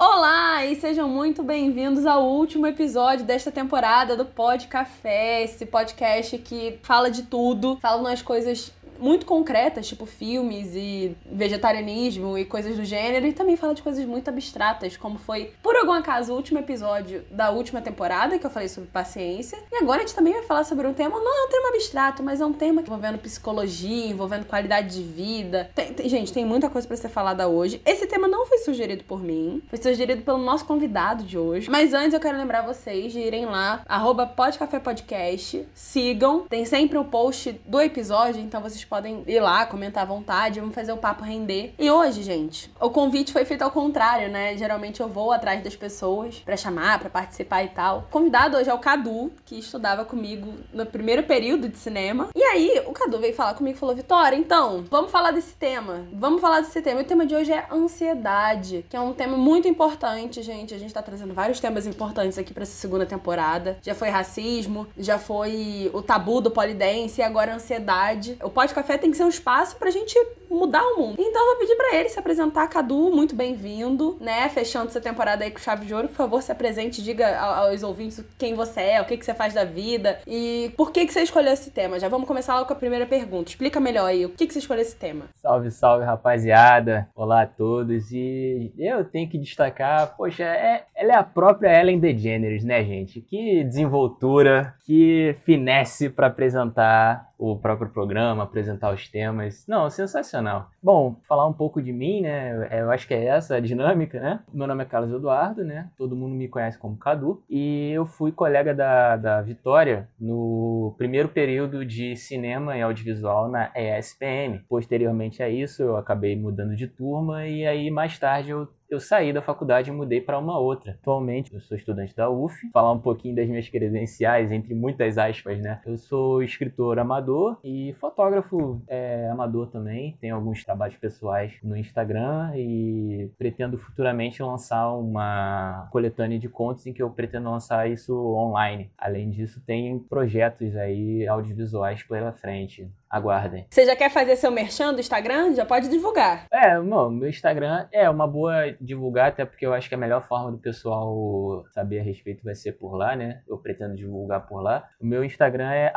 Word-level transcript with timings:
Olá 0.00 0.64
e 0.64 0.76
sejam 0.76 1.08
muito 1.08 1.42
bem-vindos 1.42 2.06
ao 2.06 2.24
último 2.24 2.68
episódio 2.68 3.26
desta 3.26 3.50
temporada 3.50 4.16
do 4.16 4.24
Pod 4.24 4.68
Café, 4.68 5.42
esse 5.42 5.66
podcast 5.66 6.38
que 6.38 6.78
fala 6.84 7.10
de 7.10 7.24
tudo, 7.24 7.76
fala 7.82 7.98
umas 8.00 8.22
coisas 8.22 8.72
muito 8.98 9.26
concretas, 9.26 9.86
tipo 9.86 10.06
filmes 10.06 10.74
e 10.74 11.16
vegetarianismo 11.30 12.36
e 12.36 12.44
coisas 12.44 12.76
do 12.76 12.84
gênero, 12.84 13.26
e 13.26 13.32
também 13.32 13.56
fala 13.56 13.74
de 13.74 13.82
coisas 13.82 14.04
muito 14.04 14.28
abstratas, 14.28 14.96
como 14.96 15.18
foi, 15.18 15.52
por 15.62 15.76
algum 15.76 15.92
acaso, 15.92 16.32
o 16.32 16.36
último 16.36 16.58
episódio 16.58 17.24
da 17.30 17.50
última 17.50 17.80
temporada, 17.80 18.38
que 18.38 18.46
eu 18.46 18.50
falei 18.50 18.68
sobre 18.68 18.88
paciência. 18.90 19.58
E 19.70 19.76
agora 19.76 19.98
a 19.98 20.00
gente 20.00 20.14
também 20.14 20.32
vai 20.32 20.42
falar 20.42 20.64
sobre 20.64 20.86
um 20.86 20.94
tema, 20.94 21.18
não 21.18 21.44
é 21.44 21.46
um 21.46 21.50
tema 21.50 21.68
abstrato, 21.68 22.22
mas 22.22 22.40
é 22.40 22.46
um 22.46 22.52
tema 22.52 22.80
envolvendo 22.80 23.18
psicologia, 23.18 24.06
envolvendo 24.06 24.44
qualidade 24.46 24.96
de 24.96 25.02
vida. 25.02 25.70
Tem, 25.74 25.92
tem, 25.92 26.08
gente, 26.08 26.32
tem 26.32 26.44
muita 26.44 26.68
coisa 26.68 26.86
para 26.86 26.96
ser 26.96 27.08
falada 27.08 27.48
hoje. 27.48 27.80
Esse 27.84 28.06
tema 28.06 28.26
não 28.26 28.46
foi 28.46 28.58
sugerido 28.58 29.04
por 29.04 29.22
mim, 29.22 29.62
foi 29.68 29.78
sugerido 29.78 30.22
pelo 30.22 30.38
nosso 30.38 30.64
convidado 30.64 31.24
de 31.24 31.38
hoje. 31.38 31.70
Mas 31.70 31.92
antes 31.92 32.14
eu 32.14 32.20
quero 32.20 32.36
lembrar 32.36 32.62
vocês 32.62 33.12
de 33.12 33.20
irem 33.20 33.46
lá, 33.46 33.82
arroba 33.86 34.26
Podcast, 34.26 35.66
sigam, 35.74 36.40
tem 36.48 36.64
sempre 36.64 36.98
o 36.98 37.02
um 37.02 37.04
post 37.04 37.52
do 37.66 37.80
episódio, 37.80 38.40
então 38.40 38.60
vocês 38.60 38.84
podem 38.88 39.22
ir 39.26 39.40
lá, 39.40 39.66
comentar 39.66 40.02
à 40.02 40.06
vontade, 40.06 40.60
vamos 40.60 40.74
fazer 40.74 40.92
o 40.92 40.96
papo 40.96 41.24
render. 41.24 41.74
E 41.78 41.90
hoje, 41.90 42.22
gente, 42.22 42.72
o 42.80 42.90
convite 42.90 43.32
foi 43.32 43.44
feito 43.44 43.62
ao 43.62 43.70
contrário, 43.70 44.28
né? 44.28 44.56
Geralmente 44.56 45.00
eu 45.00 45.08
vou 45.08 45.32
atrás 45.32 45.62
das 45.62 45.76
pessoas 45.76 46.36
para 46.44 46.56
chamar, 46.56 46.98
para 46.98 47.10
participar 47.10 47.62
e 47.64 47.68
tal. 47.68 47.98
O 47.98 48.10
convidado 48.10 48.56
hoje 48.56 48.70
é 48.70 48.74
o 48.74 48.78
Cadu, 48.78 49.30
que 49.44 49.58
estudava 49.58 50.04
comigo 50.04 50.54
no 50.72 50.86
primeiro 50.86 51.22
período 51.24 51.68
de 51.68 51.76
cinema. 51.76 52.28
E 52.34 52.42
aí, 52.42 52.82
o 52.86 52.92
Cadu 52.92 53.18
veio 53.18 53.34
falar 53.34 53.54
comigo 53.54 53.76
e 53.76 53.78
falou: 53.78 53.94
Vitória, 53.94 54.36
então, 54.36 54.84
vamos 54.90 55.10
falar 55.10 55.30
desse 55.30 55.54
tema. 55.54 56.06
Vamos 56.12 56.40
falar 56.40 56.60
desse 56.60 56.80
tema. 56.80 57.00
E 57.00 57.04
o 57.04 57.06
tema 57.06 57.26
de 57.26 57.34
hoje 57.34 57.52
é 57.52 57.66
ansiedade, 57.70 58.84
que 58.88 58.96
é 58.96 59.00
um 59.00 59.12
tema 59.12 59.36
muito 59.36 59.68
importante, 59.68 60.42
gente. 60.42 60.74
A 60.74 60.78
gente 60.78 60.94
tá 60.94 61.02
trazendo 61.02 61.34
vários 61.34 61.60
temas 61.60 61.86
importantes 61.86 62.38
aqui 62.38 62.54
para 62.54 62.62
essa 62.62 62.76
segunda 62.76 63.04
temporada. 63.04 63.78
Já 63.82 63.94
foi 63.94 64.08
racismo, 64.08 64.86
já 64.96 65.18
foi 65.18 65.90
o 65.92 66.00
tabu 66.00 66.40
do 66.40 66.50
polidense 66.50 67.20
e 67.20 67.24
agora 67.24 67.54
ansiedade. 67.54 68.38
O 68.42 68.50
podcast 68.50 68.77
café 68.78 68.96
tem 68.96 69.10
que 69.10 69.16
ser 69.16 69.24
um 69.24 69.28
espaço 69.28 69.76
pra 69.76 69.90
gente 69.90 70.16
mudar 70.50 70.82
o 70.82 70.98
mundo. 70.98 71.16
Então 71.18 71.42
eu 71.42 71.46
vou 71.46 71.56
pedir 71.56 71.76
para 71.76 71.96
ele 71.96 72.08
se 72.08 72.18
apresentar. 72.18 72.66
Cadu, 72.68 73.10
muito 73.10 73.34
bem-vindo, 73.34 74.16
né? 74.20 74.48
Fechando 74.48 74.88
essa 74.88 75.00
temporada 75.00 75.44
aí 75.44 75.50
com 75.50 75.58
chave 75.58 75.86
de 75.86 75.94
ouro. 75.94 76.08
Por 76.08 76.14
favor, 76.14 76.42
se 76.42 76.52
apresente, 76.52 77.02
diga 77.02 77.38
aos 77.38 77.82
ouvintes 77.82 78.24
quem 78.38 78.54
você 78.54 78.80
é, 78.80 79.00
o 79.00 79.04
que, 79.04 79.16
que 79.16 79.24
você 79.24 79.34
faz 79.34 79.54
da 79.54 79.64
vida 79.64 80.20
e 80.26 80.72
por 80.76 80.90
que, 80.92 81.06
que 81.06 81.12
você 81.12 81.22
escolheu 81.22 81.52
esse 81.52 81.70
tema. 81.70 81.98
Já 81.98 82.08
vamos 82.08 82.26
começar 82.26 82.54
logo 82.54 82.66
com 82.66 82.72
a 82.72 82.76
primeira 82.76 83.06
pergunta. 83.06 83.50
Explica 83.50 83.80
melhor 83.80 84.06
aí, 84.06 84.24
o 84.24 84.30
que, 84.30 84.46
que 84.46 84.52
você 84.52 84.58
escolheu 84.58 84.82
esse 84.82 84.96
tema? 84.96 85.26
Salve, 85.34 85.70
salve, 85.70 86.04
rapaziada. 86.04 87.08
Olá 87.14 87.42
a 87.42 87.46
todos. 87.46 88.10
E 88.12 88.72
eu 88.78 89.04
tenho 89.04 89.28
que 89.28 89.38
destacar, 89.38 90.16
poxa, 90.16 90.44
é, 90.44 90.84
ela 90.94 91.12
é 91.12 91.16
a 91.16 91.22
própria 91.22 91.78
Ellen 91.80 91.98
DeGeneres, 91.98 92.64
né, 92.64 92.84
gente? 92.84 93.20
Que 93.20 93.64
desenvoltura, 93.64 94.74
que 94.84 95.36
finesse 95.44 96.08
para 96.08 96.28
apresentar 96.28 97.28
o 97.38 97.56
próprio 97.56 97.88
programa, 97.88 98.42
apresentar 98.42 98.92
os 98.92 99.08
temas. 99.08 99.64
Não, 99.66 99.88
sensacional. 99.88 100.37
Bom, 100.82 101.16
falar 101.28 101.46
um 101.46 101.52
pouco 101.52 101.82
de 101.82 101.92
mim, 101.92 102.22
né? 102.22 102.68
É, 102.70 102.80
eu 102.80 102.90
acho 102.90 103.06
que 103.06 103.14
é 103.14 103.26
essa 103.26 103.56
a 103.56 103.60
dinâmica, 103.60 104.20
né? 104.20 104.40
Meu 104.52 104.66
nome 104.66 104.82
é 104.82 104.86
Carlos 104.86 105.12
Eduardo, 105.12 105.64
né? 105.64 105.90
Todo 105.96 106.16
mundo 106.16 106.34
me 106.34 106.48
conhece 106.48 106.78
como 106.78 106.96
Cadu. 106.96 107.42
E 107.48 107.90
eu 107.90 108.06
fui 108.06 108.32
colega 108.32 108.74
da, 108.74 109.16
da 109.16 109.42
Vitória 109.42 110.08
no 110.18 110.94
primeiro 110.96 111.28
período 111.28 111.84
de 111.84 112.16
cinema 112.16 112.76
e 112.76 112.82
audiovisual 112.82 113.48
na 113.48 113.70
ESPM. 113.74 114.60
Posteriormente 114.68 115.42
a 115.42 115.48
isso, 115.48 115.82
eu 115.82 115.96
acabei 115.96 116.36
mudando 116.36 116.76
de 116.76 116.86
turma 116.86 117.46
e 117.46 117.66
aí 117.66 117.90
mais 117.90 118.18
tarde 118.18 118.50
eu 118.50 118.68
eu 118.90 118.98
saí 118.98 119.32
da 119.32 119.42
faculdade 119.42 119.90
e 119.90 119.92
mudei 119.92 120.20
para 120.20 120.38
uma 120.38 120.58
outra. 120.58 120.92
Atualmente, 120.92 121.52
eu 121.52 121.60
sou 121.60 121.76
estudante 121.76 122.14
da 122.16 122.30
UF. 122.30 122.54
Falar 122.72 122.92
um 122.92 122.98
pouquinho 122.98 123.36
das 123.36 123.48
minhas 123.48 123.68
credenciais, 123.68 124.50
entre 124.50 124.74
muitas 124.74 125.18
aspas, 125.18 125.60
né? 125.60 125.80
Eu 125.84 125.96
sou 125.98 126.42
escritor 126.42 126.98
amador 126.98 127.58
e 127.62 127.94
fotógrafo 128.00 128.80
é, 128.88 129.28
amador 129.30 129.68
também. 129.68 130.16
Tenho 130.20 130.34
alguns 130.34 130.64
trabalhos 130.64 130.96
pessoais 130.96 131.52
no 131.62 131.76
Instagram 131.76 132.52
e 132.56 133.30
pretendo 133.36 133.76
futuramente 133.76 134.42
lançar 134.42 134.90
uma 134.94 135.88
coletânea 135.90 136.38
de 136.38 136.48
contos 136.48 136.86
em 136.86 136.92
que 136.92 137.02
eu 137.02 137.10
pretendo 137.10 137.50
lançar 137.50 137.90
isso 137.90 138.14
online. 138.14 138.90
Além 138.96 139.30
disso, 139.30 139.62
tem 139.66 139.98
projetos 139.98 140.74
aí 140.76 141.26
audiovisuais 141.28 142.02
pela 142.02 142.32
frente 142.32 142.88
aguardem. 143.10 143.66
Você 143.70 143.84
já 143.84 143.96
quer 143.96 144.10
fazer 144.10 144.36
seu 144.36 144.50
merchan 144.50 144.92
do 144.92 145.00
Instagram? 145.00 145.54
Já 145.54 145.64
pode 145.64 145.88
divulgar. 145.88 146.46
É, 146.52 146.78
não, 146.78 147.10
meu 147.10 147.28
Instagram 147.28 147.86
é 147.92 148.08
uma 148.08 148.26
boa 148.26 148.72
divulgar, 148.80 149.28
até 149.28 149.44
porque 149.44 149.66
eu 149.66 149.72
acho 149.72 149.88
que 149.88 149.94
a 149.94 149.98
melhor 149.98 150.26
forma 150.26 150.50
do 150.50 150.58
pessoal 150.58 151.64
saber 151.72 152.00
a 152.00 152.02
respeito 152.02 152.44
vai 152.44 152.54
ser 152.54 152.72
por 152.72 152.94
lá, 152.94 153.16
né? 153.16 153.42
Eu 153.48 153.58
pretendo 153.58 153.94
divulgar 153.96 154.46
por 154.46 154.60
lá. 154.60 154.88
O 155.00 155.06
meu 155.06 155.24
Instagram 155.24 155.70
é 155.72 155.92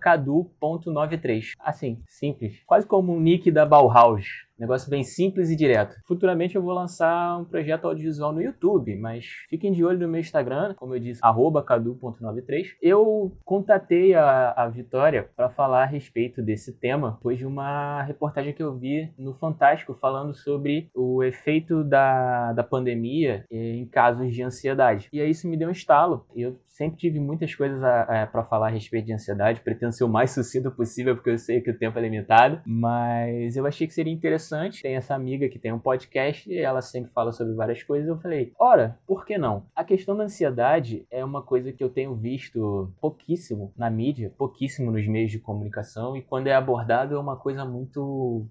cadu.93. 0.00 1.52
Assim, 1.58 2.02
simples. 2.06 2.62
Quase 2.66 2.86
como 2.86 3.12
um 3.12 3.20
nick 3.20 3.50
da 3.50 3.66
Bauhaus. 3.66 4.26
Negócio 4.58 4.88
bem 4.88 5.02
simples 5.02 5.50
e 5.50 5.56
direto. 5.56 5.96
Futuramente 6.06 6.56
eu 6.56 6.62
vou 6.62 6.72
lançar 6.72 7.38
um 7.38 7.44
projeto 7.44 7.86
audiovisual 7.86 8.32
no 8.32 8.42
YouTube, 8.42 8.96
mas 8.96 9.26
fiquem 9.48 9.72
de 9.72 9.84
olho 9.84 9.98
no 9.98 10.08
meu 10.08 10.20
Instagram, 10.20 10.74
como 10.74 10.94
eu 10.94 11.00
disse, 11.00 11.20
cadu.93. 11.20 12.66
Eu 12.80 13.36
contatei 13.44 14.14
a, 14.14 14.52
a 14.52 14.68
Vitória 14.68 15.28
para 15.36 15.50
falar 15.50 15.82
a 15.82 15.86
respeito 15.86 16.42
desse 16.42 16.72
tema, 16.72 17.12
depois 17.12 17.38
de 17.38 17.46
uma 17.46 18.02
reportagem 18.02 18.52
que 18.52 18.62
eu 18.62 18.76
vi 18.76 19.12
no 19.18 19.34
Fantástico 19.34 19.94
falando 19.94 20.34
sobre 20.34 20.90
o 20.94 21.22
efeito 21.22 21.82
da, 21.82 22.52
da 22.52 22.62
pandemia 22.62 23.44
em 23.50 23.84
casos 23.86 24.32
de 24.32 24.42
ansiedade. 24.42 25.08
E 25.12 25.20
aí 25.20 25.30
isso 25.30 25.48
me 25.48 25.56
deu 25.56 25.68
um 25.68 25.72
estalo. 25.72 26.26
Eu 26.34 26.56
sempre 26.68 26.98
tive 26.98 27.20
muitas 27.20 27.54
coisas 27.54 27.80
para 27.80 28.44
falar 28.44 28.68
a 28.68 28.70
respeito 28.70 29.06
de 29.06 29.12
ansiedade, 29.12 29.60
pretendo 29.60 29.92
ser 29.92 30.04
o 30.04 30.08
mais 30.08 30.30
sucinto 30.30 30.70
possível, 30.70 31.14
porque 31.14 31.30
eu 31.30 31.38
sei 31.38 31.60
que 31.60 31.70
o 31.70 31.78
tempo 31.78 31.98
é 31.98 32.02
limitado, 32.02 32.60
mas 32.66 33.56
eu 33.56 33.66
achei 33.66 33.86
que 33.86 33.94
seria 33.94 34.12
interessante. 34.12 34.51
Tem 34.82 34.96
essa 34.96 35.14
amiga 35.14 35.48
que 35.48 35.58
tem 35.58 35.72
um 35.72 35.78
podcast 35.78 36.50
e 36.50 36.58
ela 36.58 36.82
sempre 36.82 37.10
fala 37.12 37.32
sobre 37.32 37.54
várias 37.54 37.82
coisas. 37.82 38.08
Eu 38.08 38.18
falei, 38.18 38.52
ora, 38.58 38.98
por 39.06 39.24
que 39.24 39.38
não? 39.38 39.64
A 39.74 39.84
questão 39.84 40.16
da 40.16 40.24
ansiedade 40.24 41.06
é 41.10 41.24
uma 41.24 41.42
coisa 41.42 41.72
que 41.72 41.82
eu 41.82 41.88
tenho 41.88 42.14
visto 42.14 42.92
pouquíssimo 43.00 43.72
na 43.76 43.90
mídia, 43.90 44.32
pouquíssimo 44.36 44.90
nos 44.90 45.06
meios 45.06 45.30
de 45.30 45.38
comunicação, 45.38 46.16
e 46.16 46.22
quando 46.22 46.46
é 46.46 46.54
abordado 46.54 47.14
é 47.14 47.18
uma 47.18 47.36
coisa 47.36 47.64
muito, 47.64 48.46